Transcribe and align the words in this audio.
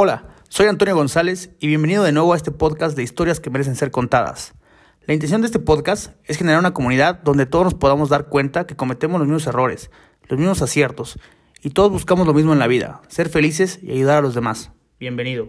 Hola, 0.00 0.28
soy 0.48 0.68
Antonio 0.68 0.94
González 0.94 1.50
y 1.58 1.66
bienvenido 1.66 2.04
de 2.04 2.12
nuevo 2.12 2.32
a 2.32 2.36
este 2.36 2.52
podcast 2.52 2.96
de 2.96 3.02
historias 3.02 3.40
que 3.40 3.50
merecen 3.50 3.74
ser 3.74 3.90
contadas. 3.90 4.54
La 5.08 5.12
intención 5.12 5.40
de 5.40 5.46
este 5.46 5.58
podcast 5.58 6.14
es 6.22 6.38
generar 6.38 6.60
una 6.60 6.72
comunidad 6.72 7.20
donde 7.24 7.46
todos 7.46 7.64
nos 7.64 7.74
podamos 7.74 8.08
dar 8.08 8.28
cuenta 8.28 8.64
que 8.64 8.76
cometemos 8.76 9.18
los 9.18 9.26
mismos 9.26 9.48
errores, 9.48 9.90
los 10.28 10.38
mismos 10.38 10.62
aciertos 10.62 11.18
y 11.64 11.70
todos 11.70 11.90
buscamos 11.90 12.28
lo 12.28 12.32
mismo 12.32 12.52
en 12.52 12.60
la 12.60 12.68
vida, 12.68 13.02
ser 13.08 13.28
felices 13.28 13.80
y 13.82 13.90
ayudar 13.90 14.18
a 14.18 14.20
los 14.20 14.36
demás. 14.36 14.70
Bienvenido. 15.00 15.48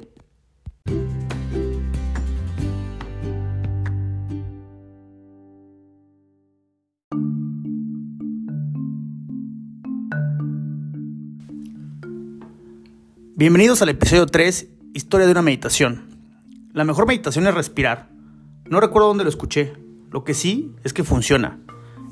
Bienvenidos 13.40 13.82
al 13.82 13.88
episodio 13.88 14.26
3, 14.26 14.68
Historia 14.94 15.26
de 15.26 15.32
una 15.32 15.42
meditación. 15.42 16.10
La 16.74 16.84
mejor 16.84 17.08
meditación 17.08 17.48
es 17.48 17.54
respirar. 17.54 18.10
No 18.66 18.82
recuerdo 18.82 19.08
dónde 19.08 19.24
lo 19.24 19.30
escuché. 19.30 19.72
Lo 20.12 20.26
que 20.26 20.34
sí 20.34 20.76
es 20.84 20.92
que 20.92 21.06
funciona. 21.06 21.58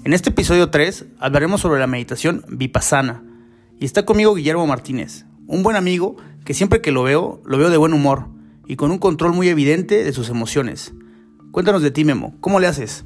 En 0.06 0.14
este 0.14 0.30
episodio 0.30 0.70
3 0.70 1.06
hablaremos 1.20 1.60
sobre 1.60 1.82
la 1.82 1.88
meditación 1.88 2.46
vipassana. 2.48 3.26
Y 3.78 3.84
está 3.84 4.06
conmigo 4.06 4.36
Guillermo 4.36 4.68
Martínez, 4.68 5.26
un 5.48 5.64
buen 5.64 5.76
amigo 5.76 6.16
que 6.46 6.54
siempre 6.54 6.80
que 6.80 6.94
lo 6.94 7.04
veo, 7.04 7.42
lo 7.44 7.58
veo 7.58 7.70
de 7.70 7.76
buen 7.76 7.92
humor 7.92 8.30
y 8.66 8.78
con 8.78 8.90
un 8.90 8.98
control 8.98 9.34
muy 9.34 9.50
evidente 9.50 10.06
de 10.06 10.14
sus 10.14 10.30
emociones. 10.30 10.94
Cuéntanos 11.52 11.82
de 11.82 11.92
ti, 11.92 12.06
Memo. 12.06 12.38
¿Cómo 12.40 12.62
le 12.62 12.68
haces? 12.68 13.04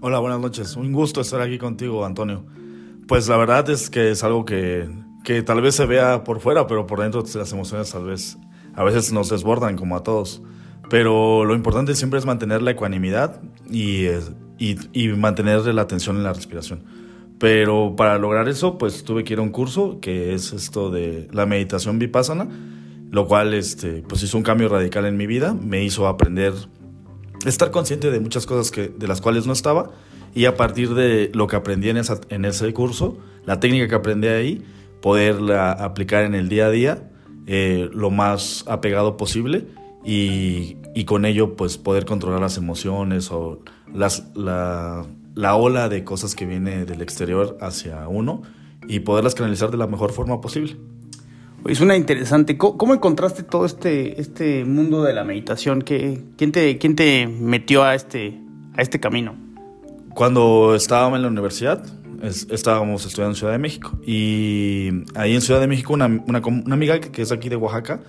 Hola, 0.00 0.20
buenas 0.20 0.38
noches. 0.38 0.76
Un 0.76 0.92
gusto 0.92 1.20
estar 1.20 1.40
aquí 1.40 1.58
contigo, 1.58 2.04
Antonio. 2.06 2.46
Pues 3.08 3.26
la 3.26 3.36
verdad 3.36 3.68
es 3.70 3.90
que 3.90 4.12
es 4.12 4.22
algo 4.22 4.44
que 4.44 4.88
que 5.24 5.42
tal 5.42 5.60
vez 5.60 5.74
se 5.74 5.86
vea 5.86 6.24
por 6.24 6.40
fuera, 6.40 6.66
pero 6.66 6.86
por 6.86 7.00
dentro 7.00 7.24
las 7.34 7.52
emociones 7.52 7.90
tal 7.90 8.04
vez 8.04 8.38
a 8.74 8.84
veces 8.84 9.12
nos 9.12 9.28
desbordan 9.28 9.76
como 9.76 9.96
a 9.96 10.02
todos. 10.02 10.42
Pero 10.88 11.44
lo 11.44 11.54
importante 11.54 11.94
siempre 11.94 12.18
es 12.18 12.26
mantener 12.26 12.62
la 12.62 12.72
ecuanimidad 12.72 13.40
y, 13.70 14.06
y, 14.58 14.76
y 14.92 15.08
mantener 15.08 15.64
la 15.66 15.82
atención 15.82 16.16
en 16.16 16.24
la 16.24 16.32
respiración. 16.32 16.84
Pero 17.38 17.94
para 17.96 18.18
lograr 18.18 18.48
eso, 18.48 18.76
pues 18.76 19.04
tuve 19.04 19.24
que 19.24 19.32
ir 19.32 19.38
a 19.38 19.42
un 19.42 19.50
curso 19.50 19.98
que 20.00 20.34
es 20.34 20.52
esto 20.52 20.90
de 20.90 21.28
la 21.32 21.46
meditación 21.46 21.98
vipassana, 21.98 22.48
lo 23.10 23.26
cual 23.26 23.54
este, 23.54 24.02
pues 24.06 24.22
hizo 24.22 24.36
un 24.36 24.42
cambio 24.42 24.68
radical 24.68 25.06
en 25.06 25.16
mi 25.16 25.26
vida, 25.26 25.54
me 25.54 25.82
hizo 25.82 26.06
aprender, 26.06 26.52
estar 27.46 27.70
consciente 27.70 28.10
de 28.10 28.20
muchas 28.20 28.44
cosas 28.44 28.70
que, 28.70 28.88
de 28.88 29.08
las 29.08 29.20
cuales 29.20 29.46
no 29.46 29.52
estaba 29.52 29.90
y 30.34 30.44
a 30.44 30.56
partir 30.56 30.94
de 30.94 31.30
lo 31.34 31.46
que 31.46 31.56
aprendí 31.56 31.88
en, 31.88 31.96
esa, 31.96 32.20
en 32.28 32.44
ese 32.44 32.72
curso, 32.72 33.16
la 33.46 33.58
técnica 33.58 33.88
que 33.88 33.94
aprendí 33.94 34.28
ahí, 34.28 34.62
poderla 35.00 35.72
aplicar 35.72 36.24
en 36.24 36.34
el 36.34 36.48
día 36.48 36.66
a 36.66 36.70
día 36.70 37.10
eh, 37.46 37.88
lo 37.92 38.10
más 38.10 38.64
apegado 38.68 39.16
posible 39.16 39.66
y, 40.04 40.76
y, 40.94 41.04
con 41.04 41.24
ello 41.24 41.56
pues 41.56 41.78
poder 41.78 42.04
controlar 42.04 42.40
las 42.40 42.56
emociones 42.56 43.30
o 43.30 43.60
las, 43.92 44.30
la, 44.34 45.04
la, 45.34 45.56
ola 45.56 45.88
de 45.88 46.04
cosas 46.04 46.34
que 46.34 46.46
viene 46.46 46.84
del 46.84 47.02
exterior 47.02 47.58
hacia 47.60 48.08
uno 48.08 48.42
y 48.88 49.00
poderlas 49.00 49.34
canalizar 49.34 49.70
de 49.70 49.76
la 49.76 49.86
mejor 49.86 50.12
forma 50.12 50.40
posible. 50.40 50.76
Es 51.66 51.80
una 51.80 51.96
interesante. 51.96 52.56
¿Cómo, 52.56 52.94
encontraste 52.94 53.42
todo 53.42 53.66
este, 53.66 54.20
este 54.20 54.64
mundo 54.64 55.02
de 55.02 55.12
la 55.12 55.24
meditación? 55.24 55.82
¿Qué, 55.82 56.22
quién, 56.36 56.52
te, 56.52 56.78
¿Quién 56.78 56.96
te 56.96 57.26
metió 57.26 57.82
a 57.82 57.94
este, 57.94 58.40
a 58.76 58.82
este 58.82 58.98
camino? 58.98 59.34
Cuando 60.14 60.74
estábamos 60.74 61.16
en 61.16 61.22
la 61.22 61.28
universidad, 61.28 61.84
estábamos 62.22 63.06
estudiando 63.06 63.32
en 63.32 63.36
Ciudad 63.36 63.52
de 63.52 63.58
México. 63.58 63.98
Y 64.06 64.90
ahí 65.14 65.34
en 65.34 65.40
Ciudad 65.40 65.60
de 65.60 65.66
México, 65.66 65.92
una, 65.92 66.06
una, 66.06 66.40
amiga 66.74 67.00
que, 67.00 67.22
es 67.22 67.32
aquí 67.32 67.48
de 67.48 67.56
Oaxaca 67.56 68.00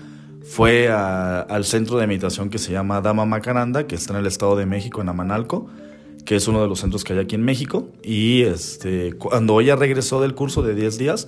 fue 0.44 0.90
al 0.90 1.66
centro 1.66 1.98
de 1.98 2.08
meditación 2.08 2.50
que 2.50 2.58
se 2.58 2.72
llama 2.72 3.02
Dama 3.02 3.26
Macaranda, 3.26 3.88
que 3.88 3.96
está 3.96 4.14
en 4.14 4.20
el 4.20 4.26
Estado 4.26 4.56
de 4.56 4.66
México, 4.66 5.02
en 5.02 5.10
Amanalco, 5.10 5.68
que 6.26 6.36
es 6.36 6.48
uno 6.48 6.62
de 6.62 6.68
los 6.68 6.80
centros 6.80 7.04
que 7.04 7.14
hay 7.14 7.20
aquí 7.20 7.36
en 7.36 7.44
México. 7.44 7.90
Y 8.04 8.42
este, 8.42 9.14
cuando 9.14 9.62
ella 9.62 9.76
regresó 9.76 10.22
del 10.22 10.34
curso 10.34 10.62
de 10.62 10.76
10 10.76 10.98
días, 10.98 11.28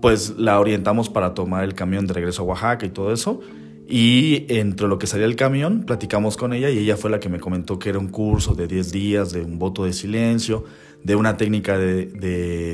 pues 0.00 0.34
la 0.38 0.60
orientamos 0.60 1.08
para 1.08 1.34
tomar 1.34 1.64
el 1.64 1.74
camión 1.74 2.06
de 2.06 2.14
regreso 2.14 2.42
a 2.42 2.44
Oaxaca 2.46 2.86
y 2.86 2.90
todo 2.90 3.12
eso. 3.12 3.40
Y 3.88 4.46
entre 4.48 4.88
lo 4.88 4.98
que 4.98 5.06
salía 5.06 5.26
el 5.26 5.36
camión, 5.36 5.84
platicamos 5.84 6.36
con 6.36 6.52
ella 6.52 6.70
y 6.70 6.78
ella 6.78 6.96
fue 6.96 7.08
la 7.08 7.20
que 7.20 7.28
me 7.28 7.38
comentó 7.38 7.78
que 7.78 7.90
era 7.90 8.00
un 8.00 8.08
curso 8.08 8.54
de 8.54 8.66
10 8.66 8.90
días, 8.90 9.32
de 9.32 9.42
un 9.42 9.58
voto 9.58 9.84
de 9.84 9.92
silencio, 9.92 10.64
de 11.06 11.14
una 11.14 11.36
técnica 11.36 11.78
de, 11.78 12.06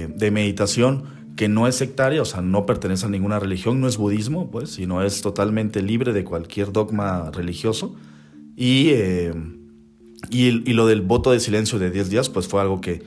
de, 0.09 0.31
meditación 0.31 1.05
que 1.37 1.49
no 1.49 1.69
es 1.69 1.77
sectaria, 1.77 2.23
o 2.23 2.25
sea, 2.25 2.41
no 2.41 2.65
pertenece 2.65 3.05
a 3.05 3.11
ninguna 3.11 3.39
religión, 3.39 3.79
no 3.79 3.87
es 3.87 3.99
budismo, 3.99 4.51
pues, 4.51 4.71
sino 4.71 5.03
es 5.03 5.21
totalmente 5.21 5.83
libre 5.83 6.15
de 6.15 6.25
cualquier 6.25 6.73
dogma 6.73 7.31
religioso. 7.31 7.95
Y, 8.57 8.89
eh, 8.93 9.35
y, 10.31 10.47
y, 10.47 10.73
lo 10.73 10.87
del 10.87 11.03
voto 11.03 11.31
de 11.31 11.41
silencio 11.41 11.79
de 11.79 11.91
10 11.91 12.09
días, 12.09 12.31
pues 12.31 12.49
fue 12.49 12.63
algo 12.63 12.81
que 12.81 13.03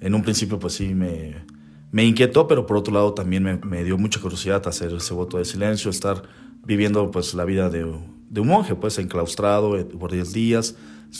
en 0.00 0.14
un 0.14 0.22
principio, 0.22 0.58
pues 0.58 0.72
sí, 0.72 0.94
me, 0.94 1.34
me 1.92 2.06
inquietó, 2.06 2.48
pero 2.48 2.64
por 2.64 2.78
otro 2.78 2.94
lado 2.94 3.12
también 3.12 3.42
me, 3.42 3.58
me, 3.58 3.84
dio 3.84 3.98
mucha 3.98 4.18
curiosidad 4.18 4.66
hacer 4.66 4.94
ese 4.94 5.12
voto 5.12 5.36
de 5.36 5.44
silencio, 5.44 5.90
estar 5.90 6.22
viviendo 6.64 7.10
pues 7.10 7.34
la 7.34 7.44
vida 7.44 7.68
de, 7.68 7.84
de 8.30 8.40
un 8.40 8.48
monje, 8.48 8.74
pues 8.76 8.98
enclaustrado 8.98 9.76
eh, 9.76 9.84
por 9.84 10.10
10 10.10 10.32
días, 10.32 10.74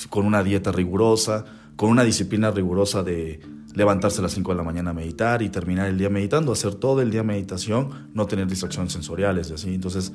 con 0.09 0.25
una 0.25 0.43
dieta 0.43 0.73
rigurosa, 0.73 1.45
con 1.81 1.89
una 1.89 2.05
disciplina 2.05 2.51
rigurosa 2.51 3.03
de 3.03 3.41
levantarse 3.75 4.19
a 4.19 4.23
las 4.25 4.33
5 4.33 4.51
de 4.51 4.57
la 4.59 4.63
mañana 4.63 4.91
a 4.91 4.93
meditar 4.93 5.41
y 5.41 5.49
terminar 5.49 5.87
el 5.89 5.97
día 5.97 6.11
meditando, 6.11 6.53
hacer 6.53 6.75
todo 6.75 7.01
el 7.01 7.11
día 7.11 7.23
meditación, 7.23 8.11
no 8.13 8.27
tener 8.27 8.47
distracciones 8.49 8.93
sensoriales 8.93 9.51
así. 9.51 9.75
Entonces, 9.75 10.13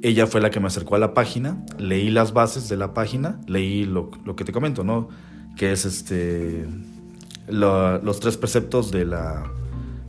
ella 0.00 0.28
fue 0.28 0.40
la 0.40 0.50
que 0.50 0.60
me 0.60 0.68
acercó 0.68 0.94
a 0.94 1.00
la 1.00 1.12
página, 1.12 1.60
leí 1.76 2.08
las 2.08 2.32
bases 2.32 2.68
de 2.68 2.76
la 2.76 2.94
página, 2.94 3.40
leí 3.48 3.84
lo, 3.84 4.12
que 4.36 4.44
te 4.44 4.52
comento, 4.52 4.84
¿no? 4.84 5.08
Que 5.56 5.72
es 5.72 5.86
este, 5.86 6.68
los 7.48 8.20
tres 8.20 8.36
preceptos 8.36 8.92
de 8.92 9.04
la, 9.04 9.50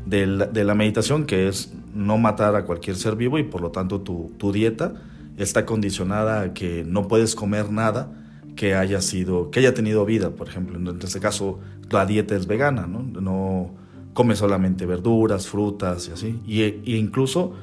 de 0.06 0.28
la, 0.28 0.46
de 0.46 0.64
la, 0.64 0.76
meditación, 0.76 1.26
que 1.26 1.48
es 1.48 1.74
no 1.96 2.20
matar 2.20 2.56
a 2.56 2.66
cualquier 2.66 2.98
ser 2.98 3.16
vivo 3.16 3.40
y 3.40 3.44
por 3.44 3.62
lo 3.62 3.72
tanto 3.72 4.02
tu, 4.02 4.32
tu 4.38 4.52
dieta 4.52 4.94
está 5.38 5.66
condicionada 5.66 6.42
a 6.42 6.54
que 6.54 6.84
no 6.86 7.08
puedes 7.08 7.34
comer 7.34 7.72
nada 7.72 8.12
que 8.56 8.76
haya 8.76 9.02
sido, 9.02 9.52
que 9.52 9.60
haya 9.60 9.74
tenido 9.74 10.06
vida, 10.06 10.32
por 10.32 10.48
ejemplo. 10.48 10.78
En 10.78 11.00
este 11.02 11.20
caso, 11.20 11.60
la 11.90 12.06
dieta 12.06 12.36
es 12.36 12.48
vegana, 12.48 12.88
¿no? 12.88 13.02
No 13.02 13.72
come 14.14 14.36
solamente 14.36 14.86
verduras, 14.86 15.48
frutas 15.48 16.08
y 16.08 16.12
así. 16.12 16.40
Y, 16.46 16.96
incluso 16.96 17.54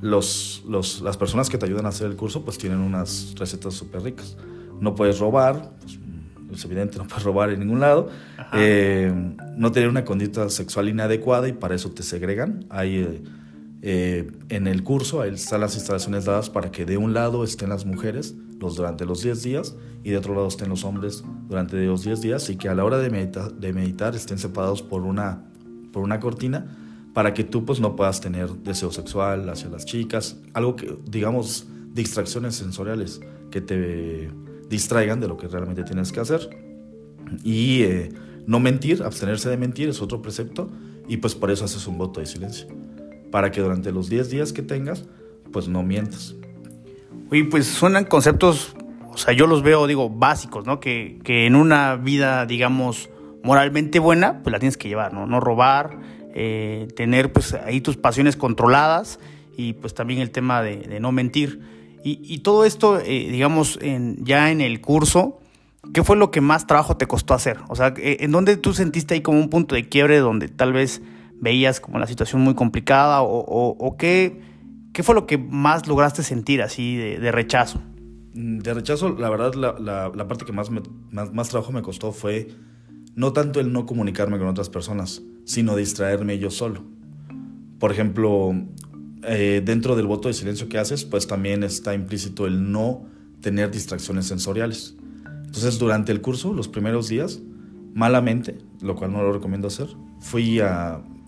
los, 0.00 0.64
los, 0.68 1.02
las 1.02 1.16
personas 1.16 1.48
que 1.48 1.58
te 1.58 1.66
ayudan 1.66 1.86
a 1.86 1.90
hacer 1.90 2.08
el 2.08 2.16
curso, 2.16 2.44
pues 2.44 2.58
tienen 2.58 2.78
unas 2.78 3.34
recetas 3.38 3.74
súper 3.74 4.02
ricas. 4.02 4.36
No 4.80 4.94
puedes 4.94 5.18
robar, 5.18 5.72
pues, 5.80 5.98
es 6.52 6.64
evidente, 6.64 6.98
no 6.98 7.06
puedes 7.06 7.22
robar 7.22 7.50
en 7.50 7.60
ningún 7.60 7.80
lado. 7.80 8.08
Eh, 8.54 9.12
no 9.56 9.72
tener 9.72 9.88
una 9.88 10.04
conducta 10.04 10.48
sexual 10.48 10.88
inadecuada 10.88 11.48
y 11.48 11.52
para 11.52 11.74
eso 11.74 11.90
te 11.90 12.02
segregan. 12.02 12.66
Hay... 12.70 12.96
Eh, 12.96 13.22
eh, 13.82 14.30
en 14.50 14.66
el 14.66 14.82
curso 14.82 15.22
ahí 15.22 15.32
están 15.32 15.62
las 15.62 15.74
instalaciones 15.74 16.26
dadas 16.26 16.50
para 16.50 16.70
que 16.70 16.84
de 16.84 16.98
un 16.98 17.14
lado 17.14 17.44
estén 17.44 17.70
las 17.70 17.86
mujeres 17.86 18.34
los, 18.60 18.76
durante 18.76 19.04
los 19.04 19.22
10 19.22 19.42
días 19.42 19.76
y 20.04 20.10
de 20.10 20.18
otro 20.18 20.34
lado 20.34 20.48
estén 20.48 20.68
los 20.68 20.84
hombres 20.84 21.24
durante 21.48 21.84
los 21.84 22.04
10 22.04 22.20
días 22.20 22.48
y 22.50 22.56
que 22.56 22.68
a 22.68 22.74
la 22.74 22.84
hora 22.84 22.98
de, 22.98 23.08
de 23.08 23.72
meditar 23.72 24.14
estén 24.14 24.38
separados 24.38 24.82
por 24.82 25.02
una, 25.02 25.44
por 25.92 26.02
una 26.02 26.20
cortina 26.20 26.76
para 27.14 27.34
que 27.34 27.42
tú 27.44 27.64
pues 27.64 27.80
no 27.80 27.96
puedas 27.96 28.20
tener 28.20 28.50
deseo 28.50 28.92
sexual 28.92 29.48
hacia 29.48 29.68
las 29.68 29.84
chicas, 29.84 30.36
algo 30.54 30.76
que 30.76 30.96
digamos 31.10 31.66
distracciones 31.92 32.54
sensoriales 32.54 33.20
que 33.50 33.60
te 33.60 34.30
distraigan 34.68 35.20
de 35.20 35.28
lo 35.28 35.36
que 35.36 35.48
realmente 35.48 35.82
tienes 35.82 36.12
que 36.12 36.20
hacer. 36.20 36.48
Y 37.42 37.82
eh, 37.82 38.12
no 38.46 38.60
mentir, 38.60 39.02
abstenerse 39.02 39.48
de 39.48 39.56
mentir 39.56 39.88
es 39.88 40.00
otro 40.00 40.22
precepto 40.22 40.70
y 41.08 41.16
pues 41.16 41.34
por 41.34 41.50
eso 41.50 41.64
haces 41.64 41.86
un 41.86 41.98
voto 41.98 42.20
de 42.20 42.26
silencio. 42.26 42.68
Para 43.30 43.50
que 43.50 43.60
durante 43.60 43.92
los 43.92 44.08
10 44.08 44.30
días 44.30 44.52
que 44.52 44.62
tengas, 44.62 45.04
pues 45.52 45.68
no 45.68 45.82
mientas. 45.82 46.34
Oye, 47.30 47.44
pues 47.44 47.66
suenan 47.66 48.04
conceptos, 48.04 48.74
o 49.08 49.16
sea, 49.16 49.32
yo 49.32 49.46
los 49.46 49.62
veo, 49.62 49.86
digo, 49.86 50.10
básicos, 50.10 50.66
¿no? 50.66 50.80
Que, 50.80 51.20
que 51.22 51.46
en 51.46 51.54
una 51.54 51.96
vida, 51.96 52.44
digamos, 52.46 53.08
moralmente 53.42 53.98
buena, 53.98 54.42
pues 54.42 54.52
la 54.52 54.58
tienes 54.58 54.76
que 54.76 54.88
llevar, 54.88 55.12
¿no? 55.12 55.26
No 55.26 55.40
robar, 55.40 55.98
eh, 56.34 56.88
tener 56.96 57.32
pues 57.32 57.54
ahí 57.54 57.80
tus 57.80 57.96
pasiones 57.96 58.36
controladas 58.36 59.18
y 59.56 59.74
pues 59.74 59.94
también 59.94 60.20
el 60.20 60.30
tema 60.30 60.62
de, 60.62 61.00
no 61.00 61.12
mentir. 61.12 61.60
Y, 62.02 62.20
y 62.22 62.38
todo 62.38 62.64
esto, 62.64 62.98
eh, 62.98 63.28
digamos, 63.30 63.78
en, 63.82 64.24
ya 64.24 64.50
en 64.50 64.60
el 64.60 64.80
curso, 64.80 65.38
¿qué 65.92 66.02
fue 66.02 66.16
lo 66.16 66.30
que 66.30 66.40
más 66.40 66.66
trabajo 66.66 66.96
te 66.96 67.06
costó 67.06 67.34
hacer? 67.34 67.58
O 67.68 67.76
sea, 67.76 67.94
¿en 67.96 68.30
dónde 68.30 68.56
tú 68.56 68.72
sentiste 68.72 69.14
ahí 69.14 69.20
como 69.20 69.38
un 69.38 69.50
punto 69.50 69.74
de 69.74 69.88
quiebre 69.88 70.18
donde 70.18 70.48
tal 70.48 70.72
vez 70.72 71.02
veías 71.40 71.80
como 71.80 71.98
la 71.98 72.06
situación 72.06 72.42
muy 72.42 72.54
complicada 72.54 73.22
o, 73.22 73.76
o, 73.78 73.96
qué, 73.96 74.40
qué, 74.92 75.02
fue 75.02 75.14
lo 75.14 75.26
que 75.26 75.38
más 75.38 75.86
lograste 75.86 76.22
sentir 76.22 76.62
así 76.62 76.96
de, 76.96 77.32
rechazo? 77.32 77.80
Mm, 78.34 78.58
de 78.58 78.74
rechazo, 78.74 79.10
la 79.10 79.30
verdad, 79.30 79.54
la, 79.54 80.28
parte 80.28 80.44
que 80.44 80.52
más, 80.52 80.70
más, 80.70 81.32
más, 81.32 81.48
trabajo 81.48 81.72
me 81.72 81.82
costó 81.82 82.12
fue 82.12 82.48
no 83.14 83.32
tanto 83.32 83.60
el 83.60 83.72
no 83.72 83.86
comunicarme 83.86 84.38
con 84.38 84.48
otras 84.48 84.68
personas, 84.68 85.22
sino 85.44 85.76
distraerme 85.76 86.38
yo 86.38 86.50
solo. 86.50 86.84
Por 87.78 87.92
ejemplo, 87.92 88.52
eh, 89.24 89.62
dentro 89.64 89.96
del 89.96 90.06
voto 90.06 90.28
de 90.28 90.34
silencio 90.34 90.68
que 90.68 90.78
haces, 90.78 91.04
pues 91.04 91.26
también 91.26 91.62
está 91.62 91.94
implícito 91.94 92.46
el 92.46 92.70
no 92.70 93.06
tener 93.40 93.70
distracciones 93.70 94.26
sensoriales. 94.26 94.96
Entonces, 95.44 95.78
durante 95.78 96.12
el 96.12 96.20
curso, 96.20 96.54
los 96.54 96.68
primeros 96.68 97.08
días, 97.08 97.40
malamente, 97.94 98.58
lo 98.80 98.94
cual 98.94 99.12
no 99.12 99.22
lo 99.22 99.32
recomiendo 99.32 99.68
hacer, 99.68 99.88
fui 100.20 100.60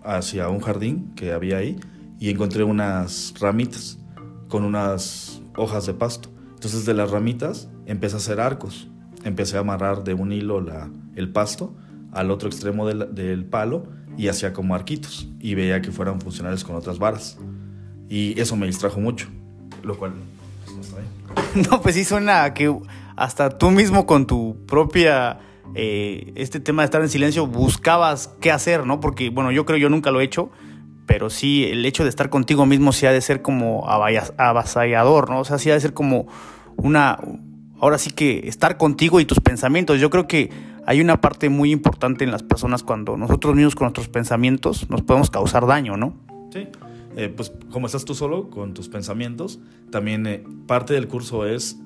hacia 0.04 0.48
un 0.48 0.60
jardín 0.60 1.12
que 1.16 1.32
había 1.32 1.58
ahí 1.58 1.76
y 2.22 2.30
encontré 2.30 2.62
unas 2.62 3.34
ramitas 3.40 3.98
con 4.46 4.64
unas 4.64 5.42
hojas 5.56 5.86
de 5.86 5.94
pasto. 5.94 6.28
Entonces, 6.54 6.86
de 6.86 6.94
las 6.94 7.10
ramitas 7.10 7.68
empecé 7.84 8.14
a 8.14 8.18
hacer 8.18 8.38
arcos. 8.38 8.88
Empecé 9.24 9.56
a 9.56 9.60
amarrar 9.60 10.04
de 10.04 10.14
un 10.14 10.30
hilo 10.30 10.60
la, 10.60 10.88
el 11.16 11.32
pasto 11.32 11.74
al 12.12 12.30
otro 12.30 12.48
extremo 12.48 12.86
del, 12.86 13.12
del 13.12 13.44
palo 13.44 13.88
y 14.16 14.28
hacía 14.28 14.52
como 14.52 14.76
arquitos 14.76 15.26
y 15.40 15.56
veía 15.56 15.82
que 15.82 15.90
fueran 15.90 16.20
funcionales 16.20 16.62
con 16.62 16.76
otras 16.76 17.00
varas. 17.00 17.38
Y 18.08 18.40
eso 18.40 18.54
me 18.54 18.68
distrajo 18.68 19.00
mucho, 19.00 19.26
lo 19.82 19.98
cual 19.98 20.12
pues, 20.64 20.76
no 20.76 20.80
está 20.80 20.98
bien. 20.98 21.80
Pues 21.82 21.96
sí 21.96 22.04
suena 22.04 22.54
que 22.54 22.72
hasta 23.16 23.58
tú 23.58 23.72
mismo 23.72 24.06
con 24.06 24.28
tu 24.28 24.64
propia, 24.68 25.40
eh, 25.74 26.32
este 26.36 26.60
tema 26.60 26.82
de 26.82 26.84
estar 26.84 27.02
en 27.02 27.08
silencio, 27.08 27.48
buscabas 27.48 28.28
qué 28.40 28.52
hacer, 28.52 28.86
¿no? 28.86 29.00
Porque, 29.00 29.30
bueno, 29.30 29.50
yo 29.50 29.66
creo 29.66 29.78
yo 29.78 29.88
nunca 29.88 30.12
lo 30.12 30.20
he 30.20 30.24
hecho, 30.24 30.52
pero 31.06 31.30
sí 31.30 31.64
el 31.64 31.84
hecho 31.84 32.04
de 32.04 32.08
estar 32.08 32.30
contigo 32.30 32.66
mismo 32.66 32.92
sí 32.92 33.06
ha 33.06 33.12
de 33.12 33.20
ser 33.20 33.42
como 33.42 33.88
avasallador, 33.88 35.30
¿no? 35.30 35.40
O 35.40 35.44
sea, 35.44 35.58
sí 35.58 35.70
ha 35.70 35.74
de 35.74 35.80
ser 35.80 35.94
como 35.94 36.26
una, 36.76 37.18
ahora 37.80 37.98
sí 37.98 38.10
que 38.10 38.48
estar 38.48 38.76
contigo 38.76 39.20
y 39.20 39.24
tus 39.24 39.40
pensamientos. 39.40 40.00
Yo 40.00 40.10
creo 40.10 40.26
que 40.26 40.50
hay 40.86 41.00
una 41.00 41.20
parte 41.20 41.48
muy 41.48 41.70
importante 41.70 42.24
en 42.24 42.30
las 42.30 42.42
personas 42.42 42.82
cuando 42.82 43.16
nosotros 43.16 43.54
mismos 43.54 43.74
con 43.74 43.86
nuestros 43.86 44.08
pensamientos 44.08 44.88
nos 44.90 45.02
podemos 45.02 45.30
causar 45.30 45.66
daño, 45.66 45.96
¿no? 45.96 46.14
Sí. 46.52 46.68
Eh, 47.16 47.28
pues 47.28 47.52
como 47.70 47.86
estás 47.86 48.04
tú 48.04 48.14
solo 48.14 48.48
con 48.48 48.72
tus 48.72 48.88
pensamientos, 48.88 49.60
también 49.90 50.26
eh, 50.26 50.42
parte 50.66 50.94
del 50.94 51.08
curso 51.08 51.46
es 51.46 51.78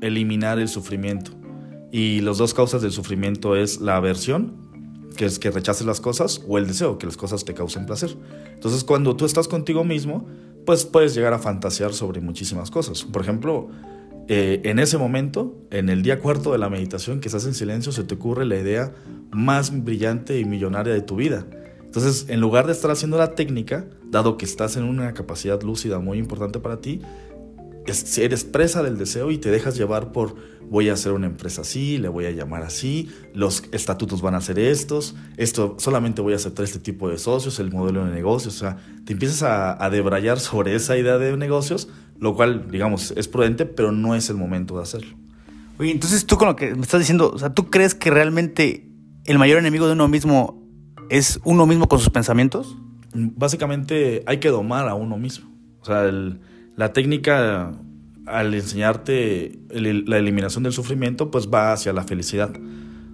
eliminar 0.00 0.58
el 0.58 0.68
sufrimiento. 0.68 1.32
Y 1.90 2.20
las 2.20 2.38
dos 2.38 2.54
causas 2.54 2.82
del 2.82 2.90
sufrimiento 2.90 3.56
es 3.56 3.80
la 3.80 3.96
aversión, 3.96 4.63
que 5.16 5.24
es 5.26 5.38
que 5.38 5.50
rechaces 5.50 5.86
las 5.86 6.00
cosas, 6.00 6.42
o 6.46 6.58
el 6.58 6.66
deseo, 6.66 6.98
que 6.98 7.06
las 7.06 7.16
cosas 7.16 7.44
te 7.44 7.54
causen 7.54 7.86
placer. 7.86 8.16
Entonces 8.52 8.84
cuando 8.84 9.16
tú 9.16 9.24
estás 9.24 9.48
contigo 9.48 9.84
mismo, 9.84 10.26
pues 10.66 10.84
puedes 10.84 11.14
llegar 11.14 11.32
a 11.32 11.38
fantasear 11.38 11.92
sobre 11.92 12.20
muchísimas 12.20 12.70
cosas. 12.70 13.04
Por 13.04 13.22
ejemplo, 13.22 13.68
eh, 14.28 14.62
en 14.64 14.78
ese 14.78 14.96
momento, 14.96 15.54
en 15.70 15.88
el 15.88 16.02
día 16.02 16.20
cuarto 16.20 16.52
de 16.52 16.58
la 16.58 16.70
meditación, 16.70 17.20
que 17.20 17.28
estás 17.28 17.46
en 17.46 17.54
silencio, 17.54 17.92
se 17.92 18.04
te 18.04 18.14
ocurre 18.14 18.46
la 18.46 18.56
idea 18.56 18.92
más 19.30 19.84
brillante 19.84 20.38
y 20.38 20.44
millonaria 20.44 20.94
de 20.94 21.02
tu 21.02 21.16
vida. 21.16 21.46
Entonces, 21.84 22.26
en 22.28 22.40
lugar 22.40 22.66
de 22.66 22.72
estar 22.72 22.90
haciendo 22.90 23.18
la 23.18 23.34
técnica, 23.34 23.86
dado 24.10 24.36
que 24.36 24.44
estás 24.44 24.76
en 24.76 24.84
una 24.84 25.12
capacidad 25.14 25.62
lúcida 25.62 26.00
muy 26.00 26.18
importante 26.18 26.58
para 26.58 26.80
ti, 26.80 27.00
eres 28.16 28.44
presa 28.44 28.82
del 28.82 28.98
deseo 28.98 29.30
y 29.30 29.38
te 29.38 29.50
dejas 29.50 29.76
llevar 29.76 30.12
por 30.12 30.36
voy 30.68 30.88
a 30.88 30.94
hacer 30.94 31.12
una 31.12 31.26
empresa 31.26 31.60
así, 31.60 31.98
le 31.98 32.08
voy 32.08 32.24
a 32.24 32.30
llamar 32.30 32.62
así, 32.62 33.10
los 33.34 33.64
estatutos 33.72 34.22
van 34.22 34.34
a 34.34 34.40
ser 34.40 34.58
estos, 34.58 35.14
esto 35.36 35.76
solamente 35.78 36.22
voy 36.22 36.32
a 36.32 36.36
aceptar 36.36 36.64
este 36.64 36.78
tipo 36.78 37.10
de 37.10 37.18
socios, 37.18 37.60
el 37.60 37.70
modelo 37.70 38.04
de 38.06 38.10
negocios, 38.10 38.56
o 38.56 38.58
sea, 38.60 38.78
te 39.04 39.12
empiezas 39.12 39.42
a, 39.42 39.84
a 39.84 39.90
debrayar 39.90 40.40
sobre 40.40 40.74
esa 40.74 40.96
idea 40.96 41.18
de 41.18 41.36
negocios 41.36 41.88
lo 42.18 42.34
cual, 42.34 42.70
digamos, 42.70 43.12
es 43.16 43.28
prudente, 43.28 43.66
pero 43.66 43.92
no 43.92 44.14
es 44.14 44.30
el 44.30 44.36
momento 44.36 44.76
de 44.76 44.82
hacerlo. 44.82 45.16
Oye, 45.78 45.90
entonces 45.90 46.24
tú 46.26 46.36
con 46.36 46.48
lo 46.48 46.56
que 46.56 46.74
me 46.74 46.82
estás 46.82 47.00
diciendo, 47.00 47.30
o 47.32 47.38
sea, 47.38 47.52
¿tú 47.52 47.70
crees 47.70 47.94
que 47.94 48.10
realmente 48.10 48.88
el 49.24 49.38
mayor 49.38 49.58
enemigo 49.58 49.86
de 49.86 49.92
uno 49.92 50.08
mismo 50.08 50.62
es 51.10 51.40
uno 51.44 51.66
mismo 51.66 51.88
con 51.88 51.98
sus 51.98 52.10
pensamientos? 52.10 52.76
Básicamente 53.12 54.22
hay 54.26 54.38
que 54.38 54.48
domar 54.48 54.88
a 54.88 54.94
uno 54.94 55.16
mismo. 55.18 55.50
O 55.80 55.84
sea, 55.84 56.08
la 56.76 56.92
técnica 56.92 57.72
al 58.26 58.54
enseñarte 58.54 59.58
la 59.70 60.18
eliminación 60.18 60.64
del 60.64 60.72
sufrimiento, 60.72 61.30
pues 61.30 61.48
va 61.52 61.72
hacia 61.72 61.92
la 61.92 62.04
felicidad. 62.04 62.50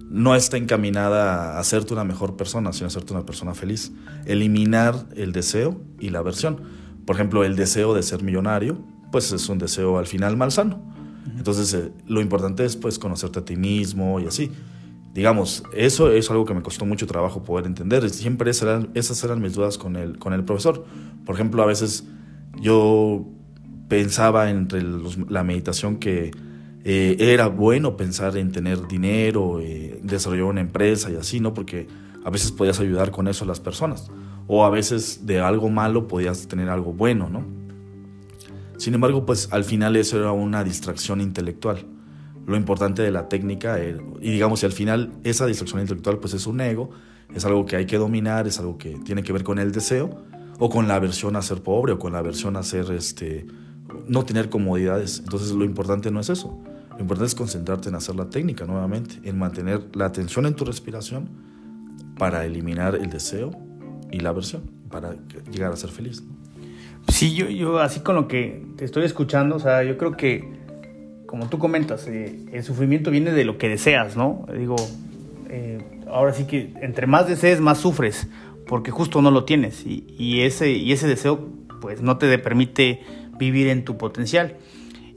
No 0.09 0.35
está 0.35 0.57
encaminada 0.57 1.55
a 1.55 1.59
hacerte 1.59 1.93
una 1.93 2.03
mejor 2.03 2.35
persona, 2.35 2.73
sino 2.73 2.85
a 2.85 2.87
hacerte 2.87 3.13
una 3.13 3.25
persona 3.25 3.53
feliz. 3.53 3.91
Eliminar 4.25 5.07
el 5.15 5.31
deseo 5.31 5.81
y 5.99 6.09
la 6.09 6.19
aversión. 6.19 6.61
Por 7.05 7.15
ejemplo, 7.15 7.43
el 7.43 7.55
deseo 7.55 7.93
de 7.93 8.03
ser 8.03 8.23
millonario, 8.23 8.77
pues 9.11 9.31
es 9.31 9.47
un 9.49 9.57
deseo 9.57 9.97
al 9.97 10.07
final 10.07 10.37
malsano. 10.37 10.81
Entonces, 11.37 11.73
eh, 11.73 11.91
lo 12.07 12.21
importante 12.21 12.65
es 12.65 12.75
pues 12.75 12.99
conocerte 12.99 13.39
a 13.39 13.45
ti 13.45 13.55
mismo 13.55 14.19
y 14.19 14.27
así. 14.27 14.51
Digamos, 15.13 15.63
eso 15.73 16.11
es 16.11 16.29
algo 16.31 16.45
que 16.45 16.53
me 16.53 16.61
costó 16.61 16.85
mucho 16.85 17.05
trabajo 17.05 17.43
poder 17.43 17.65
entender. 17.65 18.09
Siempre 18.09 18.51
esas 18.51 18.63
eran, 18.63 18.89
esas 18.93 19.21
eran 19.23 19.41
mis 19.41 19.53
dudas 19.53 19.77
con 19.77 19.97
el, 19.97 20.17
con 20.19 20.33
el 20.33 20.45
profesor. 20.45 20.85
Por 21.25 21.35
ejemplo, 21.35 21.61
a 21.63 21.65
veces 21.65 22.05
yo 22.61 23.25
pensaba 23.91 24.49
entre 24.49 24.81
la 25.27 25.43
meditación 25.43 25.97
que 25.97 26.31
eh, 26.85 27.17
era 27.19 27.47
bueno 27.47 27.97
pensar 27.97 28.37
en 28.37 28.53
tener 28.53 28.87
dinero, 28.87 29.59
eh, 29.59 29.99
desarrollar 30.01 30.45
una 30.45 30.61
empresa 30.61 31.11
y 31.11 31.17
así, 31.17 31.41
¿no? 31.41 31.53
Porque 31.53 31.87
a 32.23 32.29
veces 32.29 32.53
podías 32.53 32.79
ayudar 32.79 33.11
con 33.11 33.27
eso 33.27 33.43
a 33.43 33.47
las 33.47 33.59
personas 33.59 34.09
o 34.47 34.63
a 34.63 34.69
veces 34.69 35.25
de 35.25 35.41
algo 35.41 35.69
malo 35.69 36.07
podías 36.07 36.47
tener 36.47 36.69
algo 36.69 36.93
bueno, 36.93 37.27
¿no? 37.29 37.43
Sin 38.77 38.93
embargo, 38.93 39.25
pues 39.25 39.49
al 39.51 39.65
final 39.65 39.97
eso 39.97 40.17
era 40.17 40.31
una 40.31 40.63
distracción 40.63 41.19
intelectual. 41.19 41.85
Lo 42.47 42.55
importante 42.55 43.01
de 43.01 43.11
la 43.11 43.27
técnica, 43.27 43.77
eh, 43.77 43.97
y 44.21 44.31
digamos, 44.31 44.61
si 44.61 44.65
al 44.65 44.71
final 44.71 45.11
esa 45.25 45.47
distracción 45.47 45.81
intelectual 45.81 46.17
pues 46.19 46.33
es 46.33 46.47
un 46.47 46.61
ego, 46.61 46.91
es 47.35 47.43
algo 47.43 47.65
que 47.65 47.75
hay 47.75 47.87
que 47.87 47.97
dominar, 47.97 48.47
es 48.47 48.57
algo 48.57 48.77
que 48.77 48.91
tiene 49.03 49.21
que 49.21 49.33
ver 49.33 49.43
con 49.43 49.59
el 49.59 49.73
deseo, 49.73 50.23
o 50.59 50.69
con 50.69 50.87
la 50.87 50.95
aversión 50.95 51.35
a 51.35 51.41
ser 51.41 51.61
pobre, 51.61 51.91
o 51.91 51.99
con 51.99 52.13
la 52.13 52.19
aversión 52.19 52.55
a 52.55 52.63
ser, 52.63 52.89
este, 52.91 53.45
no 54.07 54.25
tener 54.25 54.49
comodidades. 54.49 55.19
Entonces 55.19 55.51
lo 55.51 55.65
importante 55.65 56.11
no 56.11 56.19
es 56.19 56.29
eso. 56.29 56.57
Lo 56.91 56.99
importante 56.99 57.27
es 57.27 57.35
concentrarte 57.35 57.89
en 57.89 57.95
hacer 57.95 58.15
la 58.15 58.29
técnica 58.29 58.65
nuevamente, 58.65 59.15
en 59.23 59.37
mantener 59.37 59.81
la 59.93 60.05
atención 60.05 60.45
en 60.45 60.55
tu 60.55 60.65
respiración 60.65 61.29
para 62.17 62.45
eliminar 62.45 62.95
el 62.95 63.09
deseo 63.09 63.51
y 64.11 64.19
la 64.19 64.31
versión 64.31 64.63
para 64.89 65.15
llegar 65.51 65.71
a 65.71 65.75
ser 65.75 65.89
feliz. 65.89 66.23
Sí, 67.07 67.33
yo, 67.33 67.49
yo 67.49 67.79
así 67.79 68.01
con 68.01 68.15
lo 68.15 68.27
que 68.27 68.63
te 68.77 68.85
estoy 68.85 69.05
escuchando, 69.05 69.55
o 69.55 69.59
sea, 69.59 69.83
yo 69.83 69.97
creo 69.97 70.11
que, 70.11 70.47
como 71.25 71.49
tú 71.49 71.57
comentas, 71.57 72.07
eh, 72.07 72.45
el 72.51 72.63
sufrimiento 72.63 73.09
viene 73.09 73.31
de 73.31 73.45
lo 73.45 73.57
que 73.57 73.69
deseas, 73.69 74.15
¿no? 74.15 74.45
Digo, 74.55 74.75
eh, 75.49 75.79
ahora 76.07 76.33
sí 76.33 76.45
que 76.45 76.73
entre 76.81 77.07
más 77.07 77.27
desees, 77.27 77.59
más 77.59 77.79
sufres, 77.79 78.27
porque 78.67 78.91
justo 78.91 79.21
no 79.21 79.31
lo 79.31 79.45
tienes 79.45 79.85
y, 79.85 80.05
y, 80.17 80.41
ese, 80.41 80.71
y 80.71 80.91
ese 80.91 81.07
deseo 81.07 81.49
pues 81.81 82.01
no 82.01 82.17
te 82.17 82.37
permite 82.37 83.01
vivir 83.41 83.67
en 83.67 83.83
tu 83.83 83.97
potencial. 83.97 84.57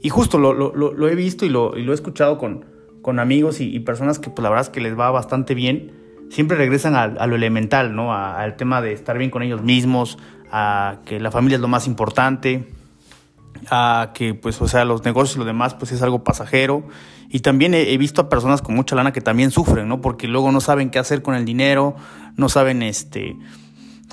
Y 0.01 0.09
justo 0.09 0.37
lo, 0.37 0.53
lo, 0.53 1.07
he 1.07 1.15
visto 1.15 1.45
y 1.45 1.49
lo, 1.49 1.75
he 1.75 1.93
escuchado 1.93 2.37
con, 2.37 2.65
con 3.01 3.19
amigos 3.19 3.61
y, 3.61 3.79
personas 3.79 4.19
que 4.19 4.29
pues 4.29 4.43
la 4.43 4.49
verdad 4.49 4.65
es 4.65 4.69
que 4.69 4.81
les 4.81 4.99
va 4.99 5.09
bastante 5.11 5.55
bien 5.55 6.03
siempre 6.29 6.57
regresan 6.57 6.95
a, 6.95 7.27
lo 7.27 7.35
elemental, 7.35 7.95
¿no? 7.95 8.13
al 8.13 8.55
tema 8.55 8.81
de 8.81 8.93
estar 8.93 9.17
bien 9.17 9.29
con 9.29 9.43
ellos 9.43 9.61
mismos, 9.61 10.17
a 10.51 10.97
que 11.05 11.19
la 11.19 11.31
familia 11.31 11.55
es 11.55 11.61
lo 11.61 11.67
más 11.67 11.87
importante, 11.87 12.67
a 13.69 14.11
que, 14.13 14.33
pues, 14.33 14.61
o 14.61 14.67
sea, 14.67 14.85
los 14.85 15.03
negocios 15.05 15.35
y 15.35 15.39
lo 15.39 15.45
demás, 15.45 15.73
pues 15.75 15.91
es 15.91 16.01
algo 16.01 16.23
pasajero. 16.23 16.83
Y 17.29 17.39
también 17.39 17.73
he, 17.73 17.97
visto 17.97 18.21
a 18.21 18.29
personas 18.29 18.61
con 18.61 18.75
mucha 18.75 18.95
lana 18.95 19.11
que 19.11 19.21
también 19.21 19.51
sufren, 19.51 19.87
¿no? 19.87 20.01
Porque 20.01 20.27
luego 20.27 20.51
no 20.51 20.61
saben 20.61 20.89
qué 20.89 20.99
hacer 20.99 21.21
con 21.21 21.35
el 21.35 21.45
dinero, 21.45 21.95
no 22.37 22.49
saben, 22.49 22.83
este, 22.83 23.35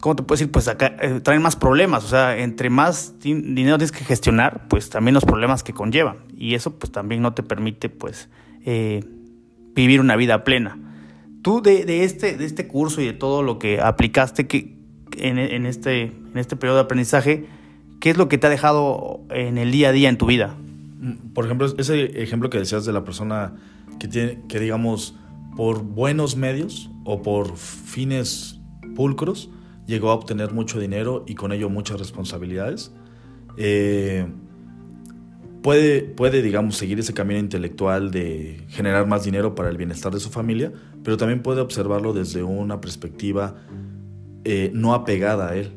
¿cómo 0.03 0.17
te 0.17 0.25
puedo 0.25 0.37
decir? 0.37 0.51
Pues 0.51 0.67
acá 0.67 0.97
eh, 1.01 1.21
traen 1.21 1.41
más 1.41 1.55
problemas, 1.55 2.05
o 2.05 2.09
sea, 2.09 2.37
entre 2.37 2.71
más 2.71 3.21
dinero 3.21 3.79
tienes 3.79 3.93
que 3.93 4.05
gestionar, 4.05 4.67
pues 4.67 4.91
también 4.91 5.15
los 5.15 5.25
problemas 5.25 5.63
que 5.63 5.73
conllevan. 5.73 6.17
Y 6.37 6.55
eso, 6.55 6.77
pues 6.77 6.91
también 6.91 7.23
no 7.23 7.35
te 7.35 7.45
permite, 7.45 7.89
pues, 7.89 8.29
eh, 8.65 9.05
vivir 9.77 10.01
una 10.01 10.17
vida 10.17 10.43
plena. 10.43 10.77
Tú 11.43 11.63
de, 11.63 12.03
este, 12.03 12.37
de 12.37 12.45
este 12.45 12.67
curso 12.67 13.01
y 13.01 13.07
de 13.07 13.13
todo 13.13 13.45
lo 13.45 13.61
que 13.61 13.81
aplicaste 13.81 14.49
que, 14.49 14.77
en, 15.17 15.67
este, 15.67 16.03
en 16.03 16.37
este 16.37 16.57
periodo 16.57 16.79
de 16.79 16.83
aprendizaje, 16.83 17.47
¿qué 18.01 18.11
es 18.11 18.17
lo 18.17 18.29
que 18.29 18.39
te 18.39 18.49
ha 18.49 18.51
dejado 18.51 19.21
en 19.31 19.57
el 19.57 19.71
día 19.71 19.91
a 19.91 19.93
día 19.93 20.09
en 20.09 20.19
tu 20.19 20.27
vida? 20.27 20.57
Mm, 21.01 21.33
por 21.33 21.45
ejemplo, 21.45 21.73
ese 21.79 22.21
ejemplo 22.21 22.51
que 22.51 22.59
decías 22.59 22.85
de 22.85 22.93
la 22.93 23.05
persona 23.05 23.55
que 24.01 24.09
tiene, 24.09 24.41
que 24.49 24.59
digamos, 24.59 25.15
por 25.57 25.85
buenos 25.85 26.35
medios 26.35 26.91
o 27.05 27.23
por 27.23 27.57
fines 27.57 28.59
pulcros, 28.97 29.49
llegó 29.93 30.11
a 30.11 30.15
obtener 30.15 30.53
mucho 30.53 30.81
dinero 30.81 31.25
y 31.27 31.35
con 31.35 31.53
ello 31.53 31.69
muchas 31.69 31.99
responsabilidades. 31.99 32.93
Eh, 33.59 34.27
puede, 35.63 36.03
puede, 36.03 36.41
digamos, 36.41 36.77
seguir 36.77 36.99
ese 36.99 37.13
camino 37.13 37.39
intelectual 37.39 38.11
de 38.11 38.65
generar 38.69 39.07
más 39.07 39.25
dinero 39.25 39.55
para 39.55 39.69
el 39.69 39.77
bienestar 39.77 40.13
de 40.13 40.21
su 40.21 40.31
familia, 40.31 40.73
pero 41.05 41.19
también 41.19 41.43
puede 41.43 41.61
observarlo 41.61 42.15
desde 42.15 42.43
una 42.43 42.81
perspectiva 42.81 43.57
eh, 44.45 44.71
no 44.73 44.95
apegada 44.95 45.51
a 45.51 45.57
él, 45.57 45.73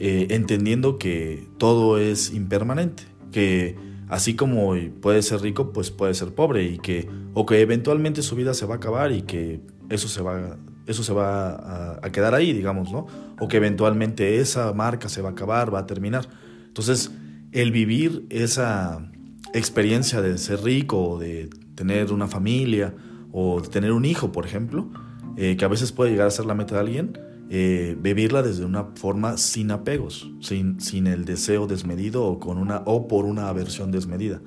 eh, 0.00 0.26
entendiendo 0.30 0.98
que 0.98 1.46
todo 1.58 1.98
es 1.98 2.32
impermanente, 2.34 3.04
que 3.30 3.76
así 4.08 4.34
como 4.34 4.74
puede 5.00 5.22
ser 5.22 5.42
rico, 5.42 5.72
pues 5.72 5.90
puede 5.92 6.14
ser 6.14 6.34
pobre 6.34 6.64
y 6.64 6.78
que, 6.78 7.08
o 7.34 7.46
que 7.46 7.60
eventualmente 7.60 8.22
su 8.22 8.34
vida 8.34 8.52
se 8.52 8.66
va 8.66 8.74
a 8.74 8.76
acabar 8.78 9.12
y 9.12 9.22
que 9.22 9.60
eso 9.90 10.08
se 10.08 10.22
va, 10.22 10.58
eso 10.88 11.02
se 11.02 11.12
va 11.12 11.98
a, 12.02 12.10
quedar 12.10 12.34
ahí, 12.34 12.52
digamos, 12.52 12.90
¿no? 12.90 13.06
O 13.38 13.46
que 13.46 13.58
eventualmente 13.58 14.40
esa 14.40 14.72
marca 14.72 15.08
se 15.08 15.20
va 15.20 15.28
a 15.28 15.32
acabar, 15.32 15.72
va 15.72 15.80
a 15.80 15.86
terminar 15.86 16.26
Entonces, 16.66 17.12
el 17.52 17.70
vivir 17.72 18.26
esa 18.30 19.06
experiencia 19.52 20.20
de 20.22 20.36
ser 20.38 20.62
rico 20.62 21.18
de 21.18 21.50
tener 21.74 22.12
una 22.12 22.26
familia 22.26 22.94
o 23.32 23.60
de 23.60 23.68
tener 23.68 23.92
un 23.92 24.04
hijo, 24.04 24.32
por 24.32 24.46
ejemplo, 24.46 24.90
eh, 25.36 25.56
que 25.56 25.64
a 25.64 25.68
veces 25.68 25.92
puede 25.92 26.10
llegar 26.10 26.26
a 26.26 26.30
ser 26.30 26.46
la 26.46 26.54
meta 26.54 26.74
de 26.74 26.80
alguien, 26.80 27.18
eh, 27.50 27.96
vivirla 28.00 28.42
desde 28.42 28.64
una 28.64 28.84
forma 28.94 29.36
sin 29.36 29.70
apegos, 29.70 30.30
sin, 30.40 30.80
sin 30.80 31.06
el 31.06 31.24
deseo 31.24 31.66
desmedido 31.66 32.24
o, 32.24 32.40
con 32.40 32.58
una, 32.58 32.82
o 32.86 33.08
por 33.08 33.26
una 33.26 33.48
aversión 33.48 33.90
desmedida. 33.90 34.40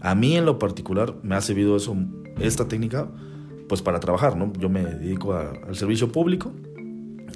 A 0.00 0.14
mí 0.14 0.36
en 0.36 0.46
lo 0.46 0.58
particular 0.58 1.14
me 1.22 1.34
ha 1.34 1.40
servido 1.40 1.76
eso, 1.76 1.96
esta 2.40 2.66
técnica 2.66 3.10
pues 3.68 3.82
para 3.82 4.00
trabajar, 4.00 4.36
¿no? 4.36 4.52
Yo 4.58 4.68
me 4.68 4.84
dedico 4.84 5.34
al 5.34 5.74
servicio 5.74 6.10
público 6.10 6.52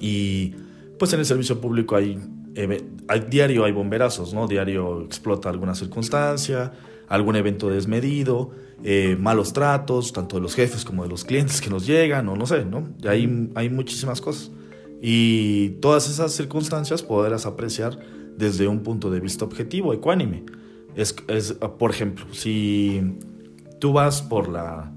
y 0.00 0.54
pues 0.99 1.12
en 1.12 1.21
el 1.21 1.26
servicio 1.26 1.61
público 1.61 1.97
hay, 1.97 2.18
diario 3.28 3.64
hay 3.64 3.73
bomberazos, 3.73 4.33
¿no? 4.35 4.47
Diario 4.47 5.02
explota 5.02 5.49
alguna 5.49 5.75
circunstancia, 5.75 6.73
algún 7.09 7.37
evento 7.37 7.68
desmedido, 7.68 8.50
eh, 8.83 9.16
malos 9.18 9.52
tratos, 9.52 10.12
tanto 10.12 10.37
de 10.37 10.42
los 10.42 10.54
jefes 10.54 10.85
como 10.85 11.02
de 11.02 11.09
los 11.09 11.25
clientes 11.25 11.61
que 11.61 11.71
nos 11.71 11.87
llegan, 11.87 12.28
o 12.28 12.37
no 12.37 12.47
sé, 12.47 12.64
¿no? 12.64 12.88
Hay, 13.09 13.50
hay 13.54 13.71
muchísimas 13.71 14.21
cosas. 14.21 14.50
Y 15.02 15.71
todas 15.80 16.09
esas 16.09 16.33
circunstancias 16.33 17.02
podrás 17.02 17.47
apreciar 17.47 17.99
desde 18.37 18.66
un 18.68 18.80
punto 18.83 19.11
de 19.11 19.21
vista 19.21 19.45
objetivo, 19.45 19.92
ecuánime. 19.92 20.45
Es, 20.95 21.14
es, 21.28 21.52
por 21.52 21.90
ejemplo, 21.90 22.26
si 22.33 23.18
tú 23.78 23.92
vas 23.92 24.23
por 24.23 24.49
la 24.49 24.92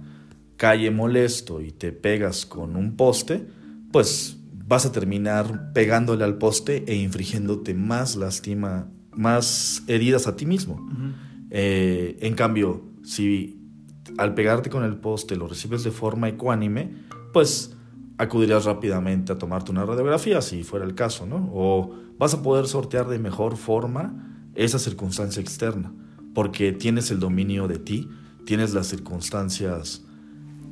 calle 0.60 0.92
molesto 0.92 1.62
y 1.62 1.72
te 1.72 1.94
pegas 1.94 2.46
con 2.46 2.76
un 2.76 2.98
poste, 2.98 3.48
pues 3.94 4.38
vas 4.68 4.86
a 4.86 4.92
terminar 4.92 5.72
pegándole 5.72 6.26
al 6.26 6.38
poste 6.38 6.84
e 6.86 6.96
infringiéndote 6.96 7.74
más 7.74 8.18
lastima, 8.18 8.92
más 9.14 9.84
heridas 9.88 10.28
a 10.28 10.36
ti 10.36 10.46
mismo. 10.46 10.86
Eh, 11.50 12.18
en 12.20 12.36
cambio, 12.36 12.84
si 13.04 13.58
al 14.18 14.34
pegarte 14.34 14.70
con 14.70 14.84
el 14.84 14.98
poste 14.98 15.38
lo 15.38 15.48
recibes 15.48 15.86
de 15.86 15.92
forma 15.92 16.28
ecuánime, 16.28 16.94
pues 17.32 17.74
acudirías 18.18 18.66
rápidamente 18.66 19.32
a 19.32 19.38
tomarte 19.38 19.72
una 19.72 19.86
radiografía 19.86 20.42
si 20.42 20.64
fuera 20.64 20.86
el 20.86 20.94
caso, 20.94 21.26
¿no? 21.26 21.50
O 21.54 21.96
vas 22.18 22.34
a 22.34 22.44
poder 22.44 22.68
sortear 22.68 23.08
de 23.08 23.18
mejor 23.18 23.56
forma 23.56 24.52
esa 24.56 24.78
circunstancia 24.78 25.42
externa, 25.42 25.94
porque 26.34 26.74
tienes 26.74 27.12
el 27.12 27.22
dominio 27.22 27.70
de 27.70 27.80
ti, 27.80 28.10
tienes 28.46 28.74
las 28.74 28.88
circunstancias, 28.88 30.04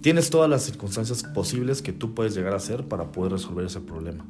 tienes 0.02 0.30
todas 0.30 0.50
las 0.50 0.64
circunstancias 0.64 1.24
posibles 1.24 1.82
que 1.82 1.94
tú 1.94 2.14
puedes 2.14 2.36
llegar 2.36 2.54
a 2.54 2.58
hacer 2.58 2.88
para 2.88 3.12
poder 3.12 3.34
resolver 3.34 3.66
ese 3.66 3.82
problema. 3.82 4.26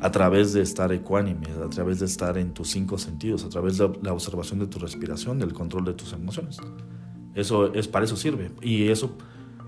A 0.00 0.10
través 0.10 0.52
de 0.52 0.62
estar 0.62 0.92
ecuánime, 0.92 1.46
a 1.64 1.68
través 1.68 2.00
de 2.00 2.06
estar 2.06 2.36
en 2.36 2.52
tus 2.52 2.70
cinco 2.70 2.98
sentidos, 2.98 3.44
a 3.44 3.48
través 3.48 3.78
de 3.78 3.90
la 4.02 4.12
observación 4.12 4.58
de 4.58 4.66
tu 4.66 4.78
respiración, 4.78 5.38
del 5.38 5.52
control 5.52 5.84
de 5.84 5.94
tus 5.94 6.12
emociones. 6.12 6.58
Eso 7.34 7.72
es 7.72 7.86
para 7.86 8.04
eso 8.04 8.16
sirve. 8.16 8.50
Y 8.62 8.88
eso 8.88 9.16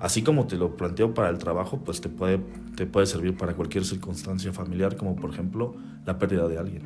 así 0.01 0.23
como 0.23 0.47
te 0.47 0.57
lo 0.57 0.77
planteo 0.77 1.15
para 1.15 1.31
el 1.31 1.39
trabajo, 1.39 1.81
pues 1.85 2.01
te 2.01 2.09
puede, 2.09 2.39
te 2.77 2.87
puede 2.87 3.07
servir 3.07 3.37
para 3.37 3.55
cualquier 3.55 3.85
circunstancia 3.85 4.53
familiar, 4.53 4.97
como 4.97 5.17
por 5.17 5.31
ejemplo 5.31 5.75
la 6.05 6.19
pérdida 6.19 6.47
de 6.47 6.59
alguien. 6.59 6.83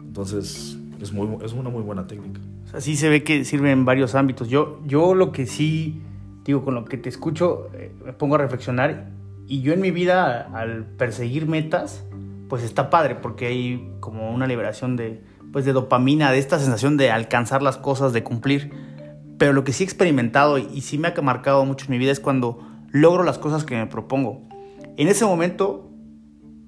Entonces, 0.00 0.78
es, 1.00 1.12
muy, 1.12 1.42
es 1.42 1.52
una 1.54 1.70
muy 1.70 1.82
buena 1.82 2.06
técnica. 2.06 2.40
Así 2.74 2.96
se 2.96 3.08
ve 3.08 3.22
que 3.22 3.44
sirve 3.44 3.70
en 3.70 3.84
varios 3.84 4.14
ámbitos. 4.14 4.48
Yo, 4.48 4.80
yo 4.86 5.14
lo 5.14 5.32
que 5.32 5.46
sí, 5.46 6.02
digo, 6.44 6.64
con 6.64 6.74
lo 6.74 6.84
que 6.84 6.96
te 6.96 7.08
escucho, 7.08 7.68
eh, 7.74 7.92
me 8.04 8.12
pongo 8.12 8.36
a 8.36 8.38
reflexionar 8.38 9.10
y 9.46 9.62
yo 9.62 9.72
en 9.72 9.80
mi 9.80 9.90
vida, 9.90 10.48
al 10.54 10.84
perseguir 10.84 11.46
metas, 11.46 12.04
pues 12.48 12.62
está 12.62 12.90
padre, 12.90 13.16
porque 13.16 13.46
hay 13.46 13.90
como 14.00 14.32
una 14.32 14.46
liberación 14.46 14.96
de, 14.96 15.22
pues 15.52 15.64
de 15.64 15.72
dopamina, 15.72 16.30
de 16.30 16.38
esta 16.38 16.58
sensación 16.58 16.96
de 16.96 17.10
alcanzar 17.10 17.62
las 17.62 17.76
cosas, 17.76 18.12
de 18.12 18.22
cumplir 18.22 18.70
pero 19.42 19.52
lo 19.52 19.64
que 19.64 19.72
sí 19.72 19.82
he 19.82 19.86
experimentado 19.86 20.56
y 20.56 20.82
sí 20.82 20.98
me 20.98 21.08
ha 21.08 21.20
marcado 21.20 21.64
mucho 21.64 21.86
en 21.86 21.90
mi 21.90 21.98
vida 21.98 22.12
es 22.12 22.20
cuando 22.20 22.60
logro 22.92 23.24
las 23.24 23.38
cosas 23.38 23.64
que 23.64 23.74
me 23.74 23.88
propongo. 23.88 24.40
En 24.96 25.08
ese 25.08 25.24
momento 25.24 25.90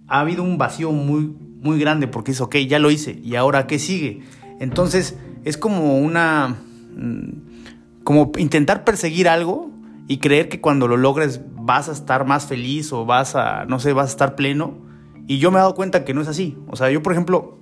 ha 0.09 0.19
habido 0.19 0.43
un 0.43 0.59
vacío 0.59 0.91
muy, 0.91 1.33
muy 1.61 1.79
grande 1.79 2.09
porque 2.09 2.33
es, 2.33 2.41
ok, 2.41 2.57
ya 2.67 2.81
lo 2.81 2.91
hice, 2.91 3.21
¿y 3.23 3.37
ahora 3.37 3.69
qué 3.69 3.79
sigue? 3.79 4.23
Entonces 4.59 5.17
es 5.45 5.57
como 5.57 5.99
una... 5.99 6.57
Mm, 6.97 7.54
como 8.05 8.31
intentar 8.37 8.85
perseguir 8.85 9.29
algo 9.29 9.71
y 10.07 10.19
creer 10.19 10.49
que 10.49 10.61
cuando 10.61 10.87
lo 10.87 10.97
logres 10.97 11.41
vas 11.57 11.89
a 11.89 11.93
estar 11.93 12.27
más 12.27 12.47
feliz 12.47 12.93
o 12.93 13.07
vas 13.07 13.35
a, 13.35 13.65
no 13.65 13.81
sé, 13.81 13.93
vas 13.93 14.07
a 14.07 14.11
estar 14.11 14.37
pleno. 14.37 14.77
Y 15.27 15.39
yo 15.39 15.51
me 15.51 15.57
he 15.57 15.61
dado 15.61 15.75
cuenta 15.75 16.05
que 16.05 16.13
no 16.13 16.21
es 16.21 16.29
así. 16.29 16.57
O 16.69 16.77
sea, 16.77 16.91
yo 16.91 17.03
por 17.03 17.13
ejemplo 17.13 17.59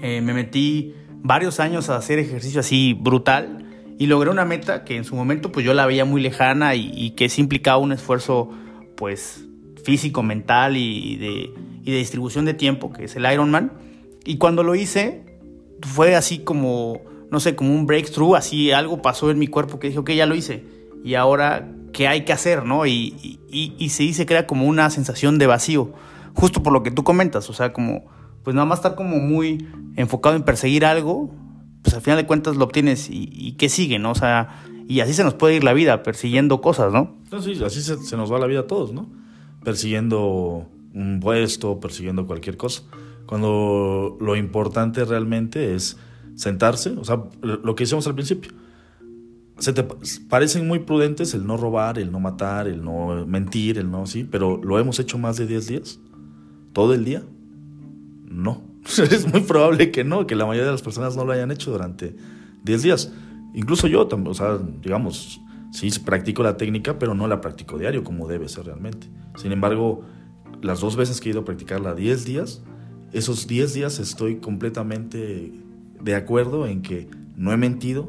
eh, 0.00 0.20
me 0.20 0.32
metí 0.32 0.94
varios 1.22 1.58
años 1.58 1.90
a 1.90 1.96
hacer 1.96 2.20
ejercicio 2.20 2.60
así 2.60 2.94
brutal 2.94 3.66
y 3.98 4.06
logré 4.06 4.30
una 4.30 4.44
meta 4.44 4.84
que 4.84 4.96
en 4.96 5.04
su 5.04 5.16
momento 5.16 5.50
pues 5.50 5.66
yo 5.66 5.74
la 5.74 5.84
veía 5.86 6.04
muy 6.04 6.22
lejana 6.22 6.76
y, 6.76 7.10
que 7.10 7.28
sí 7.28 7.40
implicaba 7.40 7.78
un 7.78 7.90
esfuerzo 7.90 8.50
pues 8.96 9.44
físico, 9.82 10.22
mental 10.22 10.76
y 10.76 11.16
de, 11.16 11.50
y 11.82 11.90
de 11.90 11.98
distribución 11.98 12.44
de 12.44 12.54
tiempo, 12.54 12.92
que 12.92 13.04
es 13.04 13.16
el 13.16 13.30
Ironman. 13.30 13.72
Y 14.24 14.36
cuando 14.38 14.62
lo 14.62 14.76
hice 14.76 15.24
fue 15.82 16.14
así 16.14 16.38
como, 16.38 17.00
no 17.30 17.40
sé, 17.40 17.56
como 17.56 17.74
un 17.74 17.86
breakthrough, 17.86 18.36
así 18.36 18.72
algo 18.72 19.02
pasó 19.02 19.30
en 19.30 19.38
mi 19.38 19.46
cuerpo 19.46 19.78
que 19.78 19.88
dije, 19.88 19.98
ok, 19.98 20.10
ya 20.10 20.26
lo 20.26 20.34
hice. 20.34 20.64
Y 21.04 21.14
ahora, 21.14 21.70
¿qué 21.92 22.08
hay 22.08 22.24
que 22.24 22.32
hacer? 22.32 22.64
¿no? 22.64 22.86
Y, 22.86 23.38
y, 23.50 23.74
y 23.78 23.88
se 23.90 24.02
dice, 24.02 24.26
crea 24.26 24.46
como 24.46 24.66
una 24.66 24.90
sensación 24.90 25.38
de 25.38 25.46
vacío, 25.46 25.92
justo 26.34 26.62
por 26.62 26.72
lo 26.72 26.82
que 26.82 26.90
tú 26.90 27.04
comentas, 27.04 27.48
o 27.50 27.52
sea, 27.52 27.72
como, 27.72 28.06
pues 28.44 28.54
nada 28.54 28.66
más 28.66 28.78
estar 28.78 28.94
como 28.94 29.18
muy 29.18 29.68
enfocado 29.96 30.36
en 30.36 30.42
perseguir 30.42 30.84
algo 30.84 31.30
pues 31.82 31.94
al 31.94 32.02
final 32.02 32.18
de 32.18 32.26
cuentas 32.26 32.56
lo 32.56 32.64
obtienes 32.64 33.08
y, 33.10 33.52
qué 33.52 33.68
sigue, 33.68 33.98
¿no? 33.98 34.10
O 34.10 34.14
sea, 34.14 34.62
y 34.88 35.00
así 35.00 35.14
se 35.14 35.24
nos 35.24 35.34
puede 35.34 35.56
ir 35.56 35.64
la 35.64 35.72
vida, 35.72 36.02
persiguiendo 36.02 36.60
cosas, 36.60 36.92
¿no? 36.92 37.16
sí, 37.40 37.62
así 37.64 37.82
se, 37.82 38.16
nos 38.16 38.32
va 38.32 38.38
la 38.38 38.46
vida 38.46 38.60
a 38.60 38.66
todos, 38.66 38.92
¿no? 38.92 39.08
Persiguiendo 39.64 40.66
un 40.94 41.20
puesto, 41.20 41.80
persiguiendo 41.80 42.26
cualquier 42.26 42.56
cosa. 42.56 42.82
Cuando 43.26 44.16
lo 44.20 44.36
importante 44.36 45.04
realmente 45.04 45.74
es 45.74 45.98
sentarse, 46.38 46.90
o 46.90 47.04
sea, 47.04 47.24
lo 47.42 47.74
que 47.74 47.82
hicimos 47.82 48.06
al 48.06 48.14
principio. 48.14 48.52
Se 49.58 49.72
te 49.72 49.82
parecen 50.28 50.68
muy 50.68 50.78
prudentes 50.78 51.34
el 51.34 51.44
no 51.44 51.56
robar, 51.56 51.98
el 51.98 52.12
no 52.12 52.20
matar, 52.20 52.68
el 52.68 52.84
no 52.84 53.26
mentir, 53.26 53.76
el 53.76 53.90
no, 53.90 54.06
sí, 54.06 54.22
pero 54.22 54.56
¿lo 54.62 54.78
hemos 54.78 55.00
hecho 55.00 55.18
más 55.18 55.36
de 55.36 55.48
10 55.48 55.66
días? 55.66 55.98
¿Todo 56.72 56.94
el 56.94 57.04
día? 57.04 57.24
No. 58.24 58.62
es 59.10 59.26
muy 59.26 59.40
probable 59.40 59.90
que 59.90 60.04
no, 60.04 60.28
que 60.28 60.36
la 60.36 60.46
mayoría 60.46 60.66
de 60.66 60.72
las 60.72 60.82
personas 60.82 61.16
no 61.16 61.24
lo 61.24 61.32
hayan 61.32 61.50
hecho 61.50 61.72
durante 61.72 62.14
10 62.62 62.82
días. 62.82 63.12
Incluso 63.52 63.88
yo, 63.88 64.08
o 64.08 64.34
sea, 64.34 64.58
digamos, 64.80 65.40
sí 65.72 65.90
practico 65.98 66.44
la 66.44 66.56
técnica, 66.56 67.00
pero 67.00 67.16
no 67.16 67.26
la 67.26 67.40
practico 67.40 67.78
diario 67.78 68.04
como 68.04 68.28
debe 68.28 68.48
ser 68.48 68.66
realmente. 68.66 69.08
Sin 69.34 69.50
embargo, 69.50 70.04
las 70.62 70.78
dos 70.78 70.94
veces 70.94 71.20
que 71.20 71.30
he 71.30 71.32
ido 71.32 71.40
a 71.40 71.44
practicarla 71.44 71.96
10 71.96 72.24
días, 72.24 72.62
esos 73.12 73.48
10 73.48 73.74
días 73.74 73.98
estoy 73.98 74.36
completamente 74.36 75.66
de 76.02 76.14
acuerdo 76.14 76.66
en 76.66 76.82
que 76.82 77.08
no 77.36 77.52
he 77.52 77.56
mentido, 77.56 78.08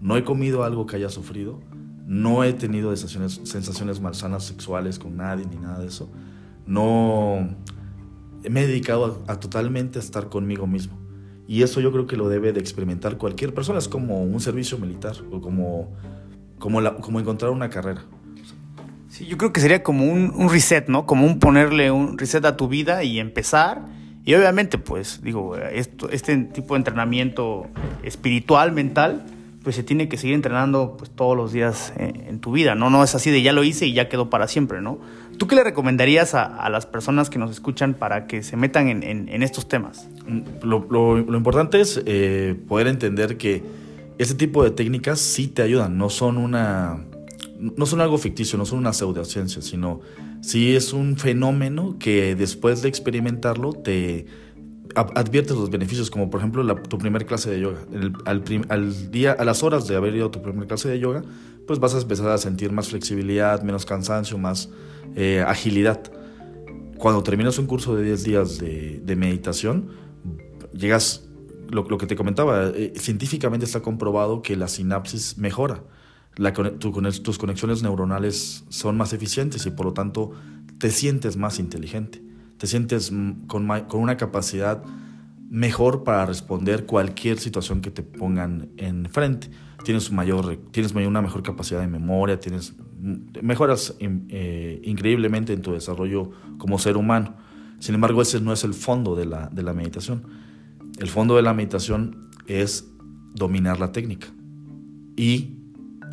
no 0.00 0.16
he 0.16 0.24
comido 0.24 0.64
algo 0.64 0.86
que 0.86 0.96
haya 0.96 1.08
sufrido, 1.08 1.60
no 2.06 2.44
he 2.44 2.52
tenido 2.52 2.94
sensaciones, 2.96 3.40
sensaciones 3.44 4.00
malsanas 4.00 4.44
sexuales 4.44 4.98
con 4.98 5.16
nadie 5.16 5.46
ni 5.46 5.56
nada 5.56 5.80
de 5.80 5.86
eso, 5.86 6.10
no 6.66 7.48
me 8.48 8.62
he 8.62 8.66
dedicado 8.66 9.22
a, 9.26 9.40
totalmente 9.40 9.98
a 9.98 10.02
estar 10.02 10.28
conmigo 10.28 10.66
mismo. 10.66 10.98
Y 11.46 11.62
eso 11.62 11.80
yo 11.80 11.92
creo 11.92 12.06
que 12.06 12.16
lo 12.16 12.28
debe 12.28 12.52
de 12.52 12.60
experimentar 12.60 13.18
cualquier 13.18 13.52
persona. 13.52 13.78
Es 13.78 13.88
como 13.88 14.22
un 14.22 14.40
servicio 14.40 14.78
militar 14.78 15.14
o 15.30 15.40
como, 15.40 15.92
como, 16.58 16.80
la, 16.80 16.96
como 16.96 17.20
encontrar 17.20 17.50
una 17.50 17.68
carrera. 17.68 18.02
Sí, 19.08 19.26
yo 19.26 19.36
creo 19.36 19.52
que 19.52 19.60
sería 19.60 19.82
como 19.82 20.06
un, 20.06 20.32
un, 20.34 20.48
reset, 20.48 20.88
¿no? 20.88 21.06
Como 21.06 21.26
un 21.26 21.38
ponerle 21.38 21.90
un 21.90 22.18
reset 22.18 22.44
a 22.44 22.56
tu 22.56 22.68
vida 22.68 23.04
y 23.04 23.20
empezar. 23.20 23.84
Y 24.24 24.34
obviamente, 24.34 24.78
pues, 24.78 25.20
digo, 25.22 25.56
este 25.56 26.36
tipo 26.36 26.74
de 26.74 26.78
entrenamiento 26.78 27.66
espiritual, 28.02 28.72
mental, 28.72 29.24
pues 29.62 29.76
se 29.76 29.82
tiene 29.82 30.08
que 30.08 30.16
seguir 30.16 30.34
entrenando 30.34 30.96
pues, 30.96 31.10
todos 31.10 31.36
los 31.36 31.52
días 31.52 31.92
en, 31.96 32.38
tu 32.38 32.52
vida, 32.52 32.74
¿no? 32.74 32.90
No 32.90 33.02
es 33.02 33.14
así 33.14 33.30
de 33.30 33.42
ya 33.42 33.52
lo 33.52 33.64
hice 33.64 33.86
y 33.86 33.94
ya 33.94 34.08
quedó 34.08 34.28
para 34.28 34.46
siempre, 34.46 34.82
¿no? 34.82 34.98
¿Tú 35.38 35.46
qué 35.46 35.56
le 35.56 35.64
recomendarías 35.64 36.34
a, 36.34 36.68
las 36.68 36.86
personas 36.86 37.30
que 37.30 37.38
nos 37.38 37.50
escuchan 37.50 37.94
para 37.94 38.26
que 38.26 38.42
se 38.42 38.56
metan 38.56 38.88
en, 38.88 39.42
estos 39.42 39.66
temas? 39.66 40.08
Mm, 40.26 40.66
lo, 40.66 41.18
importante 41.18 41.80
es 41.80 42.00
eh, 42.06 42.54
poder 42.68 42.86
entender 42.86 43.36
que 43.36 43.62
ese 44.18 44.34
tipo 44.34 44.62
de 44.62 44.70
técnicas 44.70 45.18
sí 45.18 45.48
te 45.48 45.62
ayudan, 45.62 45.98
no 45.98 46.08
son 46.10 46.36
una... 46.36 47.00
No 47.76 47.86
son 47.86 48.00
algo 48.00 48.18
ficticio, 48.18 48.58
no 48.58 48.66
son 48.66 48.78
una 48.78 48.92
pseudociencia, 48.92 49.62
sino 49.62 50.00
sí 50.42 50.76
es 50.76 50.92
un 50.92 51.16
fenómeno 51.16 51.96
que 51.98 52.34
después 52.34 52.82
de 52.82 52.88
experimentarlo 52.88 53.72
te, 53.72 54.26
adviertes 54.94 55.56
los 55.56 55.70
beneficios, 55.70 56.10
como 56.10 56.30
por 56.30 56.40
ejemplo 56.40 56.64
tu 56.76 56.98
primer 56.98 57.26
clase 57.26 57.50
de 57.50 57.60
yoga. 57.60 57.80
al, 58.24 59.10
día, 59.10 59.32
a 59.32 59.44
las 59.44 59.62
horas 59.62 59.86
de 59.88 59.96
haber 59.96 60.14
ido 60.14 60.26
a 60.26 60.30
tu 60.30 60.42
primer 60.42 60.66
clase 60.66 60.88
de 60.88 60.98
yoga, 60.98 61.22
pues 61.66 61.78
vas 61.78 61.94
a 61.94 62.00
empezar 62.00 62.28
a 62.28 62.38
sentir 62.38 62.72
más 62.72 62.88
flexibilidad, 62.88 63.62
menos 63.62 63.84
cansancio, 63.84 64.38
más 64.38 64.68
eh, 65.16 65.44
agilidad. 65.46 66.00
Cuando 66.98 67.22
terminas 67.22 67.58
un 67.58 67.66
curso 67.66 67.96
de 67.96 68.04
10 68.04 68.24
días 68.24 68.58
de, 68.58 69.16
meditación, 69.16 69.88
llegas 70.72 71.28
lo, 71.70 71.98
que 71.98 72.06
te 72.06 72.16
comentaba, 72.16 72.68
eh, 72.68 72.92
científicamente 72.96 73.66
está 73.66 73.80
comprobado 73.80 74.42
que 74.42 74.56
la 74.56 74.68
sinapsis 74.68 75.38
mejora. 75.38 75.82
Tus 76.78 77.38
conexiones 77.38 77.82
neuronales 77.82 78.64
son 78.68 78.96
más 78.96 79.12
eficientes 79.12 79.66
y 79.66 79.70
por 79.70 79.86
lo 79.86 79.92
tanto 79.92 80.32
te 80.78 80.90
sientes 80.90 81.36
más 81.36 81.58
inteligente, 81.58 82.22
te 82.58 82.66
sientes 82.66 83.12
con, 83.46 83.68
con 83.88 84.00
una 84.00 84.16
capacidad 84.16 84.82
mejor 85.54 86.02
para 86.02 86.26
responder 86.26 86.84
cualquier 86.84 87.38
situación 87.38 87.80
que 87.80 87.92
te 87.92 88.02
pongan 88.02 88.70
enfrente. 88.76 89.50
Tienes, 89.84 90.10
mayor, 90.10 90.56
tienes 90.72 90.92
una 90.94 91.22
mejor 91.22 91.42
capacidad 91.42 91.80
de 91.80 91.86
memoria, 91.86 92.40
tienes, 92.40 92.74
mejoras 93.42 93.94
eh, 94.00 94.80
increíblemente 94.82 95.52
en 95.52 95.62
tu 95.62 95.72
desarrollo 95.72 96.30
como 96.58 96.78
ser 96.78 96.96
humano. 96.96 97.36
Sin 97.78 97.94
embargo, 97.94 98.22
ese 98.22 98.40
no 98.40 98.52
es 98.52 98.64
el 98.64 98.74
fondo 98.74 99.14
de 99.14 99.26
la, 99.26 99.48
de 99.48 99.62
la 99.62 99.74
meditación. 99.74 100.24
El 100.98 101.08
fondo 101.08 101.36
de 101.36 101.42
la 101.42 101.54
meditación 101.54 102.30
es 102.46 102.88
dominar 103.34 103.78
la 103.78 103.92
técnica 103.92 104.28
y 105.16 105.53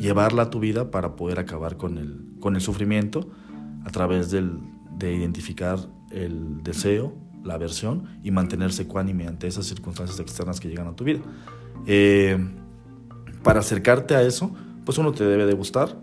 llevarla 0.02 0.42
a 0.42 0.50
tu 0.50 0.60
vida 0.60 0.90
para 0.90 1.16
poder 1.16 1.38
acabar 1.38 1.76
con 1.76 1.96
el, 1.96 2.34
con 2.40 2.56
el 2.56 2.60
sufrimiento 2.60 3.30
a 3.84 3.90
través 3.90 4.30
del, 4.30 4.58
de 4.98 5.14
identificar 5.14 5.78
el 6.10 6.62
deseo, 6.62 7.14
la 7.44 7.54
aversión 7.54 8.08
y 8.22 8.30
mantenerse 8.32 8.82
ecuánime 8.82 9.26
ante 9.26 9.46
esas 9.46 9.66
circunstancias 9.66 10.18
externas 10.20 10.60
que 10.60 10.68
llegan 10.68 10.88
a 10.88 10.96
tu 10.96 11.04
vida. 11.04 11.20
Eh, 11.86 12.36
para 13.42 13.60
acercarte 13.60 14.14
a 14.14 14.22
eso, 14.22 14.52
pues 14.84 14.98
uno 14.98 15.12
te 15.12 15.24
debe 15.24 15.46
de 15.46 15.54
gustar, 15.54 15.96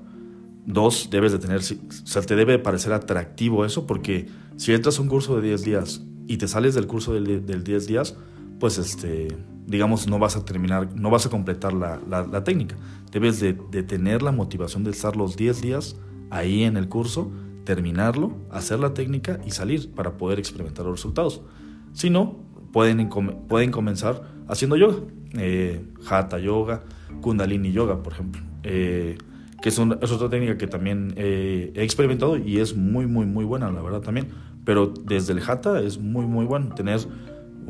dos, 0.66 1.10
debes 1.12 1.34
de 1.34 1.40
tener, 1.40 1.60
o 1.60 2.06
sea, 2.06 2.22
te 2.22 2.36
debe 2.36 2.58
parecer 2.58 2.94
atractivo 2.94 3.66
eso, 3.66 3.86
porque 3.86 4.28
si 4.56 4.74
entras 4.74 4.98
a 5.00 5.02
un 5.02 5.10
curso 5.10 5.36
de 5.36 5.42
10 5.42 5.64
días 5.64 6.02
y 6.28 6.38
te 6.38 6.48
sales 6.48 6.74
del 6.74 6.88
curso 6.88 7.14
del, 7.14 7.46
del 7.46 7.64
10 7.64 7.88
días, 7.88 8.18
pues 8.60 8.78
este, 8.78 9.30
digamos, 9.66 10.08
no 10.08 10.20
vas 10.20 10.36
a 10.36 10.44
terminar, 10.44 10.90
no 10.96 11.10
vas 11.10 11.26
a 11.26 11.30
completar 11.30 11.74
la, 11.74 12.00
la, 12.08 12.44
técnica. 12.44 12.76
Debes 13.12 13.40
de, 13.40 13.54
tener 13.54 14.22
la 14.22 14.32
motivación 14.32 14.84
de 14.84 14.92
estar 14.92 15.16
los 15.16 15.38
10 15.38 15.62
días 15.62 15.96
ahí 16.30 16.64
en 16.64 16.76
el 16.76 16.90
curso, 16.90 17.32
terminarlo, 17.66 18.36
hacer 18.52 18.80
la 18.80 18.94
técnica 18.94 19.40
y 19.46 19.52
salir 19.52 19.92
para 19.92 20.18
poder 20.18 20.40
experimentar 20.40 20.86
los 20.86 20.96
resultados. 20.96 21.42
Si 21.94 22.10
no, 22.10 22.38
pueden, 22.72 23.10
pueden 23.48 23.72
comenzar 23.72 24.24
haciendo 24.48 24.76
yoga, 24.76 24.98
eh, 25.34 25.86
hatha 26.10 26.40
yoga, 26.40 26.84
kundalini 27.22 27.72
yoga, 27.72 28.02
por 28.02 28.14
ejemplo. 28.14 28.42
Eh, 28.64 29.18
que 29.62 29.70
es, 29.70 29.78
es, 29.78 30.12
otra 30.12 30.30
técnica 30.30 30.58
que 30.58 30.68
también 30.68 31.14
eh, 31.16 31.72
he 31.76 31.84
experimentado 31.84 32.38
y 32.38 32.60
es 32.60 32.76
muy, 32.76 33.08
muy, 33.08 33.26
muy 33.26 33.46
buena, 33.46 33.72
la 33.72 33.82
verdad 33.82 34.02
también. 34.02 34.30
Pero 34.66 34.88
desde 34.88 35.34
el 35.34 35.42
hatha 35.48 35.80
es 35.82 36.00
muy, 36.00 36.26
muy 36.26 36.46
bueno 36.46 36.74
tener 36.76 37.00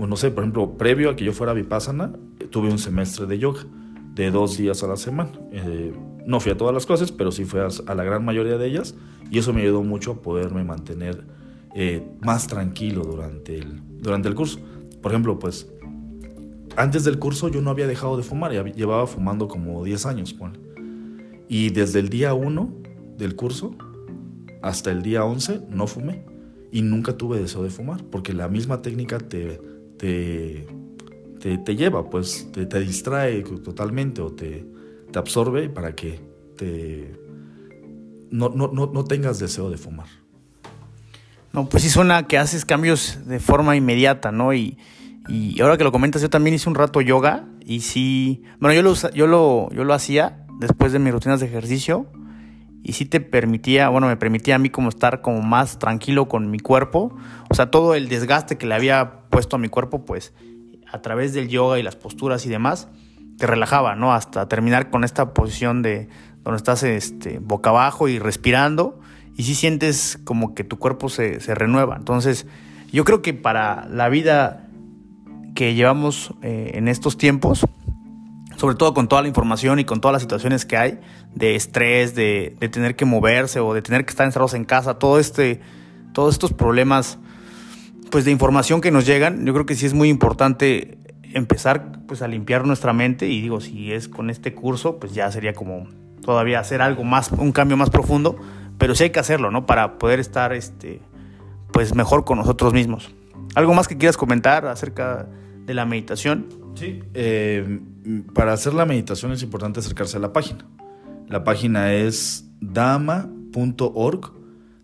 no 0.08 0.15
sé, 0.15 0.32
por 0.32 0.44
ejemplo, 0.44 0.77
previo 0.77 1.10
a 1.10 1.15
que 1.15 1.25
yo 1.25 1.34
fuera 1.34 1.53
vipassana, 1.53 2.13
tuve 2.51 2.70
un 2.70 2.79
semestre 2.79 3.25
de 3.25 3.39
yoga 3.39 3.65
de 4.15 4.32
dos 4.32 4.58
días 4.58 4.84
a 4.84 4.88
la 4.88 4.98
semana. 4.98 5.32
Eh, 5.51 5.94
no 6.25 6.39
fui 6.39 6.51
a 6.51 6.58
todas 6.58 6.74
las 6.74 6.86
clases, 6.86 7.12
pero 7.12 7.32
sí 7.32 7.46
fui 7.46 7.60
a, 7.60 7.96
la 7.96 8.03
gran 8.03 8.24
mayoría 8.24 8.58
de 8.58 8.68
ellas 8.68 8.96
y 9.32 9.39
eso 9.39 9.53
me 9.53 9.62
ayudó 9.62 9.84
mucho 9.84 10.12
a 10.12 10.22
poderme 10.22 10.63
mantener 10.63 11.24
eh, 11.75 12.06
más 12.22 12.48
tranquilo 12.48 13.03
durante 13.03 13.58
el, 13.58 13.82
durante 14.00 14.27
el 14.27 14.36
curso. 14.36 14.60
Por 15.01 15.12
ejemplo, 15.12 15.39
pues 15.39 15.72
antes 16.75 17.03
del 17.03 17.20
curso 17.20 17.50
yo 17.50 17.62
no 17.62 17.70
había 17.70 17.88
dejado 17.88 18.18
de 18.18 18.24
fumar, 18.24 18.53
ya 18.53 18.63
llevaba 18.63 19.08
fumando 19.08 19.48
como 19.48 19.84
10 19.84 20.06
años. 20.06 20.36
Y 21.48 21.70
desde 21.70 22.00
el 22.00 22.10
día 22.10 22.34
1 22.34 22.74
del 23.18 23.36
curso 23.36 23.75
hasta 24.62 24.91
el 24.91 25.01
día 25.01 25.25
11 25.25 25.62
no 25.70 25.88
fumé 25.88 26.25
y 26.72 26.82
nunca 26.82 27.18
tuve 27.18 27.39
deseo 27.39 27.63
de 27.63 27.70
fumar, 27.70 28.03
porque 28.06 28.34
la 28.34 28.48
misma 28.48 28.82
técnica 28.82 29.18
te, 29.18 29.60
te, 30.00 30.65
te, 31.39 31.75
lleva, 31.75 32.10
pues 32.10 32.50
te, 32.51 32.66
te, 32.66 32.79
distrae 32.79 33.44
totalmente 33.44 34.22
o 34.22 34.31
te, 34.31 34.66
te 35.12 35.20
absorbe 35.20 35.70
para 35.70 35.94
que 35.94 36.20
te, 36.57 37.12
no, 38.31 38.50
no, 38.50 38.70
no, 38.74 38.90
no 38.92 39.03
tengas 39.03 39.40
deseo 39.40 39.70
de 39.70 39.77
fumar. 39.77 40.07
No, 41.51 41.68
pues 41.68 41.83
sí 41.83 41.90
suena 41.90 42.27
que 42.27 42.38
haces 42.38 42.66
cambios 42.66 43.20
de 43.25 43.40
forma 43.40 43.75
inmediata, 43.75 44.31
¿no? 44.31 44.53
Y, 44.53 44.77
y 45.27 45.59
ahora 45.62 45.77
que 45.77 45.83
lo 45.83 45.92
comentas, 45.92 46.22
yo 46.22 46.29
también 46.29 46.55
hice 46.55 46.70
un 46.70 46.75
rato 46.75 47.01
yoga 47.01 47.46
y 47.66 47.81
sí, 47.81 48.44
bueno, 48.59 48.74
yo 48.74 48.81
lo, 48.81 48.94
yo 49.12 49.27
lo, 49.27 49.70
yo 49.72 49.83
lo 49.83 49.94
hacía 49.94 50.46
después 50.59 50.92
de 50.92 51.00
mis 51.00 51.12
rutinas 51.12 51.40
de 51.40 51.48
ejercicio 51.48 52.07
y 52.83 52.94
sí 52.94 53.05
te 53.05 53.20
permitía, 53.20 53.90
bueno, 53.90 54.07
me 54.07 54.18
permitía 54.18 54.55
a 54.55 54.59
mí 54.59 54.70
como 54.70 54.90
estar 54.90 55.22
como 55.22 55.42
más 55.42 55.79
tranquilo 55.79 56.27
con 56.27 56.50
mi 56.50 56.59
cuerpo. 56.59 57.16
O 57.50 57.55
sea, 57.55 57.70
todo 57.70 57.94
el 57.94 58.09
desgaste 58.09 58.57
que 58.57 58.66
le 58.66 58.75
había 58.75 59.28
puesto 59.29 59.55
a 59.55 59.59
mi 59.59 59.70
cuerpo, 59.70 60.05
pues 60.05 60.33
a 60.92 61.01
través 61.01 61.33
del 61.33 61.50
yoga 61.50 61.79
y 61.79 61.83
las 61.83 61.96
posturas 61.96 62.46
y 62.46 62.50
demás, 62.50 62.87
te 63.37 63.48
relajaba, 63.48 63.96
¿no? 63.96 64.13
Hasta 64.13 64.48
terminar 64.48 64.89
con 64.89 65.03
esta 65.03 65.33
posición 65.33 65.81
de 65.81 66.09
donde 66.44 66.57
estás 66.57 66.83
este, 66.83 67.39
boca 67.39 67.70
abajo 67.70 68.07
y 68.07 68.20
respirando 68.20 69.00
y 69.35 69.44
sí 69.44 69.55
sientes 69.55 70.20
como 70.24 70.55
que 70.55 70.63
tu 70.63 70.77
cuerpo 70.77 71.09
se, 71.09 71.39
se 71.39 71.55
renueva. 71.55 71.96
Entonces, 71.96 72.48
yo 72.92 73.05
creo 73.05 73.22
que 73.22 73.33
para 73.33 73.87
la 73.87 74.09
vida 74.09 74.68
que 75.55 75.74
llevamos 75.74 76.33
eh, 76.42 76.72
en 76.75 76.87
estos 76.87 77.18
tiempos, 77.18 77.65
sobre 78.57 78.75
todo 78.75 78.94
con 78.94 79.07
toda 79.07 79.22
la 79.22 79.27
información 79.27 79.79
y 79.79 79.85
con 79.85 80.01
todas 80.01 80.13
las 80.13 80.22
situaciones 80.22 80.65
que 80.65 80.77
hay 80.77 81.00
de 81.35 81.55
estrés, 81.55 82.15
de, 82.15 82.57
tener 82.72 82.96
que 82.96 83.05
moverse 83.05 83.59
o 83.59 83.74
de 83.74 83.81
tener 83.81 84.05
que 84.05 84.09
estar 84.11 84.25
encerrados 84.25 84.53
en 84.53 84.65
casa, 84.65 85.00
todo 85.00 85.20
este, 85.20 85.61
todos 86.13 86.33
estos 86.33 86.53
problemas 86.53 87.20
pues 88.09 88.25
de 88.25 88.31
información 88.31 88.81
que 88.81 88.91
nos 88.91 89.05
llegan, 89.05 89.45
yo 89.45 89.53
creo 89.53 89.65
que 89.65 89.75
sí 89.75 89.85
es 89.85 89.93
muy 89.93 90.09
importante 90.09 90.98
empezar 91.33 92.05
pues 92.07 92.22
a 92.22 92.27
limpiar 92.27 92.65
nuestra 92.65 92.93
mente 92.93 93.27
y 93.27 93.41
digo, 93.41 93.61
si 93.61 93.91
es 93.91 94.07
con 94.07 94.29
este 94.29 94.53
curso, 94.53 95.00
pues 95.00 95.13
ya 95.13 95.31
sería 95.31 95.53
como 95.53 95.87
todavía 96.24 96.59
hacer 96.59 96.81
algo 96.81 97.03
más, 97.03 97.31
un 97.31 97.51
cambio 97.51 97.77
más 97.77 97.89
profundo, 97.89 98.37
pero 98.77 98.95
sí 98.95 99.03
hay 99.03 99.09
que 99.11 99.19
hacerlo, 99.19 99.51
¿no? 99.51 99.65
Para 99.65 99.98
poder 99.98 100.19
estar 100.19 100.53
este 100.53 101.01
pues 101.72 101.93
mejor 101.95 102.25
con 102.25 102.37
nosotros 102.37 102.74
mismos. 102.74 103.13
¿Algo 103.55 103.74
más 103.74 103.87
que 103.87 103.98
quieras 103.98 104.17
comentar 104.17 104.65
acerca 104.65 105.27
de 105.65 105.74
la 105.74 105.85
meditación? 105.85 106.48
Sí, 106.75 107.01
eh, 107.13 107.79
para 108.33 108.53
hacer 108.53 108.74
la 108.74 108.85
meditación 108.85 109.31
es 109.31 109.43
importante 109.43 109.79
acercarse 109.79 110.17
a 110.17 110.19
la 110.19 110.33
página. 110.33 110.65
La 111.27 111.43
página 111.43 111.93
es 111.93 112.50
dama.org, 112.59 114.33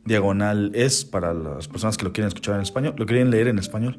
diagonal 0.05 0.71
es 0.73 1.03
para 1.03 1.33
las 1.33 1.67
personas 1.67 1.97
que 1.97 2.05
lo 2.05 2.13
quieren 2.13 2.27
escuchar 2.27 2.55
en 2.55 2.61
español, 2.61 2.93
lo 2.97 3.05
quieren 3.05 3.31
leer 3.31 3.47
en 3.47 3.59
español. 3.59 3.97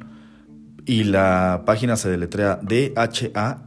Y 0.87 1.05
la 1.05 1.64
página 1.66 1.97
se 1.97 2.09
deletrea 2.09 2.61
dhamma.org, 2.62 3.66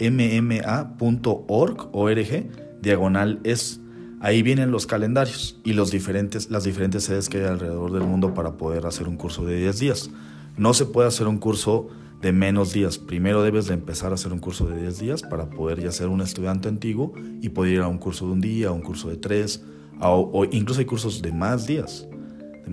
org, 1.92 2.48
diagonal 2.82 3.40
es. 3.44 3.82
Ahí 4.22 4.42
vienen 4.42 4.72
los 4.72 4.86
calendarios 4.86 5.60
y 5.64 5.74
los 5.74 5.92
diferentes, 5.92 6.50
las 6.50 6.64
diferentes 6.64 7.04
sedes 7.06 7.30
que 7.30 7.40
hay 7.40 7.46
alrededor 7.46 7.92
del 7.92 8.04
mundo 8.04 8.34
para 8.34 8.58
poder 8.58 8.86
hacer 8.86 9.08
un 9.08 9.18
curso 9.18 9.46
de 9.46 9.58
10 9.58 9.80
días. 9.80 10.10
No 10.58 10.74
se 10.74 10.86
puede 10.86 11.08
hacer 11.08 11.28
un 11.28 11.38
curso 11.38 11.90
de 12.22 12.34
menos 12.34 12.74
días. 12.74 12.98
Primero 12.98 13.44
debes 13.44 13.68
de 13.68 13.76
empezar 13.76 14.12
a 14.12 14.16
hacer 14.16 14.34
un 14.34 14.40
curso 14.40 14.68
de 14.68 14.82
10 14.82 15.00
días 15.00 15.22
para 15.22 15.50
poder 15.50 15.82
ya 15.82 15.92
ser 15.92 16.08
un 16.08 16.22
estudiante 16.22 16.68
antiguo 16.68 17.14
y 17.42 17.50
poder 17.50 17.74
ir 17.74 17.80
a 17.80 17.88
un 17.88 17.98
curso 17.98 18.26
de 18.28 18.34
un 18.34 18.42
día, 18.42 18.70
a 18.70 18.72
un 18.72 18.82
curso 18.82 19.10
de 19.10 19.16
tres, 19.18 19.64
o, 20.02 20.46
incluso 20.52 20.80
hay 20.80 20.86
cursos 20.86 21.22
de 21.22 21.32
más 21.32 21.68
días. 21.68 22.08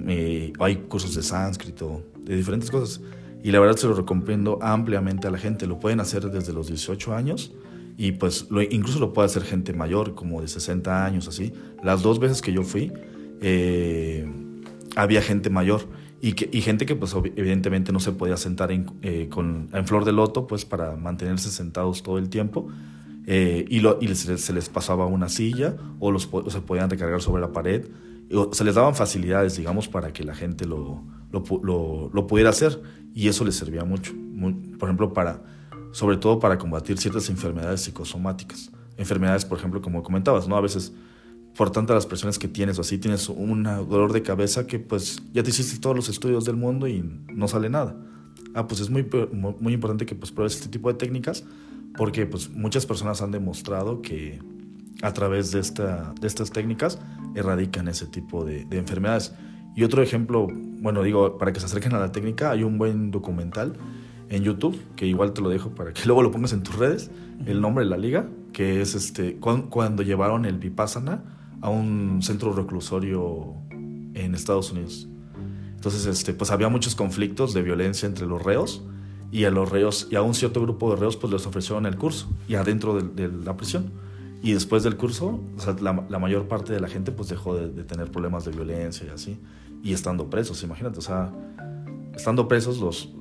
Eh, 0.09 0.53
hay 0.59 0.77
cursos 0.77 1.15
de 1.15 1.23
sánscrito, 1.23 2.03
de 2.19 2.37
diferentes 2.37 2.71
cosas. 2.71 3.01
Y 3.43 3.51
la 3.51 3.61
verdad 3.61 3.77
se 3.77 3.87
lo 3.87 3.95
recomiendo 3.95 4.59
ampliamente 4.63 5.29
a 5.29 5.31
la 5.31 5.39
gente. 5.39 5.67
Lo 5.67 5.79
pueden 5.79 6.01
hacer 6.01 6.31
desde 6.31 6.53
los 6.53 6.69
18 6.69 7.15
años 7.15 7.53
y 7.97 8.13
pues 8.13 8.51
lo, 8.51 8.63
incluso 8.63 8.99
lo 8.99 9.13
puede 9.13 9.27
hacer 9.27 9.43
gente 9.43 9.73
mayor, 9.73 10.15
como 10.15 10.41
de 10.41 10.49
60 10.49 11.05
años, 11.05 11.29
así. 11.29 11.53
Las 11.83 12.03
dos 12.03 12.19
veces 12.19 12.43
que 12.43 12.53
yo 12.53 12.63
fui, 12.63 12.93
eh, 13.41 14.27
había 14.97 15.23
gente 15.23 15.51
mayor 15.51 15.83
y, 16.21 16.33
que, 16.33 16.49
y 16.51 16.61
gente 16.63 16.87
que 16.87 16.97
pues 16.97 17.15
evidentemente 17.15 17.93
no 17.93 18.01
se 18.01 18.13
podía 18.13 18.37
sentar 18.37 18.73
en, 18.73 18.87
eh, 19.03 19.29
con, 19.31 19.69
en 19.73 19.87
flor 19.87 20.05
de 20.05 20.13
loto 20.13 20.47
pues 20.47 20.65
para 20.65 20.97
mantenerse 20.97 21.51
sentados 21.51 22.03
todo 22.03 22.19
el 22.19 22.31
tiempo 22.31 22.69
eh, 23.27 23.65
y, 23.69 23.81
lo, 23.81 23.99
y 24.01 24.15
se, 24.15 24.53
les 24.53 24.69
pasaba 24.69 25.07
una 25.07 25.29
silla 25.29 25.77
o, 26.01 26.11
los, 26.11 26.29
se 26.49 26.61
podían 26.63 26.89
recargar 26.89 27.21
sobre 27.21 27.43
la 27.43 27.53
pared 27.53 27.87
se 28.53 28.65
les 28.65 28.75
daban 28.75 28.95
facilidades 28.95 29.57
digamos 29.57 29.89
para 29.89 30.13
que 30.13 30.25
la 30.25 30.35
gente 30.35 30.67
lo, 30.67 31.05
lo, 31.31 32.11
lo, 32.13 32.27
pudiera 32.27 32.51
hacer 32.51 32.83
y 33.15 33.29
eso 33.29 33.45
les 33.45 33.57
servía 33.57 33.85
mucho 33.85 34.13
por 34.79 34.89
ejemplo 34.89 35.13
para 35.13 35.43
sobre 35.93 36.17
todo 36.17 36.39
para 36.39 36.59
combatir 36.59 36.99
ciertas 36.99 37.31
enfermedades 37.31 37.83
psicosomáticas 37.83 38.71
enfermedades 38.97 39.45
por 39.45 39.59
ejemplo 39.59 39.81
como 39.81 40.03
comentabas 40.03 40.49
no 40.49 40.57
a 40.57 40.61
veces 40.61 40.93
por 41.57 41.71
tantas 41.71 41.95
las 41.95 42.07
presiones 42.07 42.39
que 42.39 42.49
tienes 42.49 42.79
o 42.79 42.83
así 42.83 42.99
tienes 42.99 43.29
un 43.29 43.65
dolor 43.65 44.13
de 44.13 44.23
cabeza 44.23 44.67
que 44.67 44.79
pues 44.79 45.23
ya 45.33 45.43
te 45.43 45.51
hiciste 45.51 45.81
todos 45.81 45.97
los 45.97 46.09
estudios 46.09 46.45
del 46.45 46.57
mundo 46.57 46.87
y 46.87 47.03
no 47.33 47.49
sale 47.49 47.71
nada. 47.71 47.97
Ah, 48.55 48.67
pues 48.67 48.81
es 48.81 48.91
muy, 48.91 49.07
muy 49.61 49.73
importante 49.73 50.07
que 50.07 50.15
pues 50.15 50.31
pruebes 50.33 50.55
este 50.55 50.69
tipo 50.69 50.93
de 50.93 50.99
técnicas 50.99 51.45
porque 51.97 52.27
pues 52.27 52.51
muchas 52.51 52.85
personas 52.85 53.23
han 53.23 53.31
demostrado 53.31 54.03
que 54.03 54.41
a 55.03 55.13
través 55.13 55.53
de, 55.53 55.61
esta, 55.61 56.13
de 56.21 56.27
estas 56.27 56.51
técnicas 56.51 56.99
erradican 57.35 57.89
ese 57.89 58.07
tipo 58.07 58.45
de, 58.45 58.65
de 58.65 58.79
enfermedades. 58.79 59.35
Y 59.75 59.85
otro 59.85 60.03
ejemplo, 60.03 60.49
bueno, 60.51 61.03
digo, 61.03 61.37
para 61.37 61.53
que 61.53 61.61
se 61.61 61.67
acerquen 61.67 61.95
a 61.95 61.99
la 61.99 62.13
técnica, 62.13 62.51
hay 62.51 62.63
un 62.63 62.79
buen 62.79 63.11
documental 63.11 63.75
en 64.29 64.43
YouTube, 64.43 64.81
que 64.97 65.07
igual 65.07 65.33
te 65.33 65.41
lo 65.41 65.49
dejo 65.49 65.71
para 65.71 65.93
que 65.93 66.03
luego 66.07 66.23
lo 66.23 66.31
pongas 66.31 66.53
en 66.53 66.63
tus 66.63 66.77
redes, 66.77 67.11
el 67.47 67.61
nombre 67.61 67.85
de 67.85 67.91
la 67.91 67.97
liga, 67.97 68.29
que 68.53 68.81
es 68.81 68.95
este 68.95 69.37
cuando, 69.37 70.03
llevaron 70.03 70.45
el 70.45 70.59
Vipassana 70.59 71.23
a 71.61 71.71
un 71.71 72.23
centro 72.23 72.53
reclusorio 72.53 73.55
en 73.71 74.35
Estados 74.35 74.73
Unidos. 74.73 75.09
Entonces, 75.75 76.07
este, 76.07 76.33
pues 76.33 76.51
había 76.51 76.69
muchos 76.69 76.95
conflictos 76.95 77.55
de 77.55 77.63
violencia 77.63 78.07
entre 78.07 78.27
los 78.27 78.43
reos 78.43 78.83
y 79.31 79.45
a 79.45 79.51
los 79.51 79.71
reos 79.71 80.09
y 80.11 80.17
a 80.17 80.23
un 80.23 80.35
cierto 80.35 80.63
grupo 80.63 80.91
de 80.91 80.97
reos 80.97 81.17
pues 81.17 81.33
les 81.33 81.47
ofrecieron 81.47 81.87
el 81.87 81.97
curso 81.97 82.29
y 82.49 82.55
adentro 82.55 83.01
de, 83.01 83.29
la 83.29 83.57
prisión. 83.57 83.93
Y 84.47 84.53
después 84.53 84.85
del 84.85 84.97
curso, 84.97 85.41
la, 85.81 85.93
mayor 86.21 86.47
parte 86.47 86.73
de 86.73 86.79
la 86.79 86.87
gente 86.87 87.11
pues 87.11 87.29
dejó 87.29 87.57
de, 87.57 87.69
de, 87.69 87.83
tener 87.83 88.13
problemas 88.13 88.45
de 88.45 88.53
violencia 88.53 89.05
y 89.05 89.11
así, 89.11 89.41
y 89.83 89.93
estando 89.93 90.31
presos, 90.31 90.63
imagínate, 90.63 91.01
o 91.01 91.03
sea, 91.03 91.33
estando 92.15 92.47
presos 92.47 92.79
los 92.79 93.13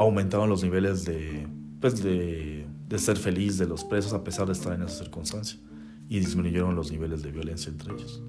aumentaron 0.00 0.48
los 0.48 0.64
niveles 0.64 1.04
de, 1.04 1.46
pues 1.80 2.02
de, 2.02 2.66
de 2.88 2.98
ser 2.98 3.18
feliz 3.18 3.56
de 3.56 3.68
los 3.68 3.84
presos 3.84 4.12
a 4.14 4.24
pesar 4.24 4.46
de 4.46 4.54
estar 4.54 4.72
en 4.72 4.82
esa 4.82 4.98
circunstancia 4.98 5.60
y 6.08 6.18
disminuyeron 6.18 6.74
los 6.74 6.90
niveles 6.90 7.22
de 7.22 7.30
violencia 7.30 7.70
entre 7.70 7.94
ellos. 7.94 8.20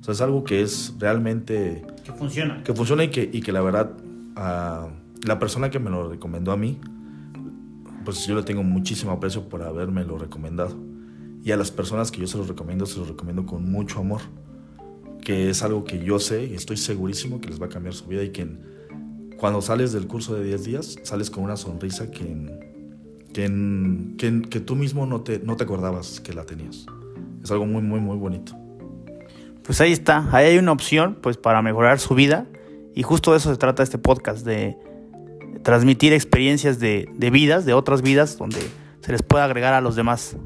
O 0.00 0.04
sea, 0.04 0.12
es 0.12 0.22
algo 0.22 0.44
que 0.44 0.62
es 0.62 0.94
realmente... 0.98 1.84
Que 2.06 2.12
funciona. 2.12 2.62
Que 2.64 2.72
funciona 2.72 3.04
y 3.04 3.10
que, 3.10 3.28
y 3.30 3.42
que 3.42 3.52
la 3.52 3.60
verdad, 3.60 3.92
uh, 4.34 5.26
la 5.26 5.38
persona 5.38 5.68
que 5.68 5.78
me 5.78 5.90
lo 5.90 6.08
recomendó 6.08 6.52
a 6.52 6.56
mí, 6.56 6.78
pues 8.02 8.26
yo 8.26 8.34
le 8.34 8.44
tengo 8.44 8.62
muchísimo 8.62 9.12
aprecio 9.12 9.46
por 9.50 9.62
haberme 9.62 10.06
lo 10.06 10.16
recomendado. 10.16 10.95
Y 11.46 11.52
a 11.52 11.56
las 11.56 11.70
personas 11.70 12.10
que 12.10 12.20
yo 12.20 12.26
se 12.26 12.36
los 12.36 12.48
recomiendo, 12.48 12.86
se 12.86 12.98
los 12.98 13.06
recomiendo 13.06 13.46
con 13.46 13.70
mucho 13.70 14.00
amor. 14.00 14.20
Que 15.22 15.48
es 15.48 15.62
algo 15.62 15.84
que 15.84 16.02
yo 16.02 16.18
sé 16.18 16.44
y 16.44 16.54
estoy 16.54 16.76
segurísimo 16.76 17.40
que 17.40 17.48
les 17.48 17.62
va 17.62 17.66
a 17.66 17.68
cambiar 17.68 17.94
su 17.94 18.06
vida 18.06 18.24
y 18.24 18.30
que 18.30 18.48
cuando 19.36 19.62
sales 19.62 19.92
del 19.92 20.08
curso 20.08 20.34
de 20.34 20.42
10 20.42 20.64
días, 20.64 20.96
sales 21.04 21.30
con 21.30 21.44
una 21.44 21.56
sonrisa 21.56 22.10
que, 22.10 22.50
que, 23.32 24.42
que, 24.50 24.60
tú 24.60 24.74
mismo 24.74 25.06
no 25.06 25.20
te, 25.20 25.38
no 25.38 25.56
te 25.56 25.62
acordabas 25.62 26.18
que 26.18 26.32
la 26.32 26.44
tenías. 26.44 26.84
Es 27.44 27.52
algo 27.52 27.64
muy, 27.64 27.82
muy, 27.82 28.00
muy 28.00 28.16
bonito. 28.16 28.52
Pues 29.62 29.80
ahí 29.80 29.92
está, 29.92 30.28
ahí 30.32 30.46
hay 30.46 30.58
una 30.58 30.72
opción 30.72 31.16
pues 31.20 31.36
para 31.36 31.62
mejorar 31.62 32.00
su 32.00 32.16
vida 32.16 32.48
y 32.92 33.04
justo 33.04 33.30
de 33.30 33.38
eso 33.38 33.52
se 33.52 33.56
trata 33.56 33.84
este 33.84 33.98
podcast, 33.98 34.44
de 34.44 34.76
transmitir 35.62 36.12
experiencias 36.12 36.80
de, 36.80 37.08
de 37.14 37.30
vidas, 37.30 37.64
de 37.64 37.72
otras 37.72 38.02
vidas, 38.02 38.36
donde 38.36 38.58
se 39.06 39.12
les 39.12 39.22
pueda 39.22 39.44
agregar 39.44 39.72
a 39.72 39.80
los 39.80 39.94
demás 39.94 40.36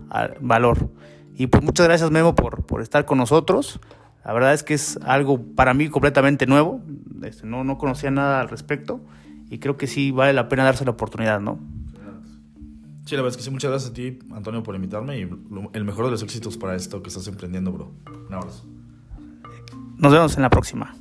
valor. 0.42 0.90
Y 1.34 1.46
pues 1.46 1.62
muchas 1.62 1.86
gracias 1.86 2.10
Memo 2.10 2.34
por, 2.34 2.66
por 2.66 2.82
estar 2.82 3.06
con 3.06 3.16
nosotros. 3.16 3.80
La 4.22 4.34
verdad 4.34 4.52
es 4.52 4.62
que 4.62 4.74
es 4.74 4.98
algo 5.02 5.42
para 5.56 5.72
mí 5.72 5.88
completamente 5.88 6.44
nuevo. 6.44 6.82
Este, 7.22 7.46
no, 7.46 7.64
no 7.64 7.78
conocía 7.78 8.10
nada 8.10 8.42
al 8.42 8.50
respecto 8.50 9.00
y 9.48 9.60
creo 9.60 9.78
que 9.78 9.86
sí 9.86 10.10
vale 10.10 10.34
la 10.34 10.50
pena 10.50 10.64
darse 10.64 10.84
la 10.84 10.90
oportunidad, 10.90 11.40
¿no? 11.40 11.58
Sí, 13.06 13.16
la 13.16 13.22
verdad 13.22 13.30
es 13.30 13.36
que 13.38 13.44
sí. 13.44 13.50
Muchas 13.50 13.70
gracias 13.70 13.92
a 13.92 13.94
ti, 13.94 14.18
Antonio, 14.30 14.62
por 14.62 14.74
invitarme 14.74 15.18
y 15.18 15.22
el 15.22 15.84
mejor 15.86 16.04
de 16.04 16.10
los 16.10 16.22
éxitos 16.22 16.58
para 16.58 16.76
esto 16.76 17.02
que 17.02 17.08
estás 17.08 17.26
emprendiendo, 17.28 17.72
bro. 17.72 17.94
Un 18.28 18.34
abrazo. 18.34 18.66
Nos 19.96 20.12
vemos 20.12 20.36
en 20.36 20.42
la 20.42 20.50
próxima. 20.50 20.94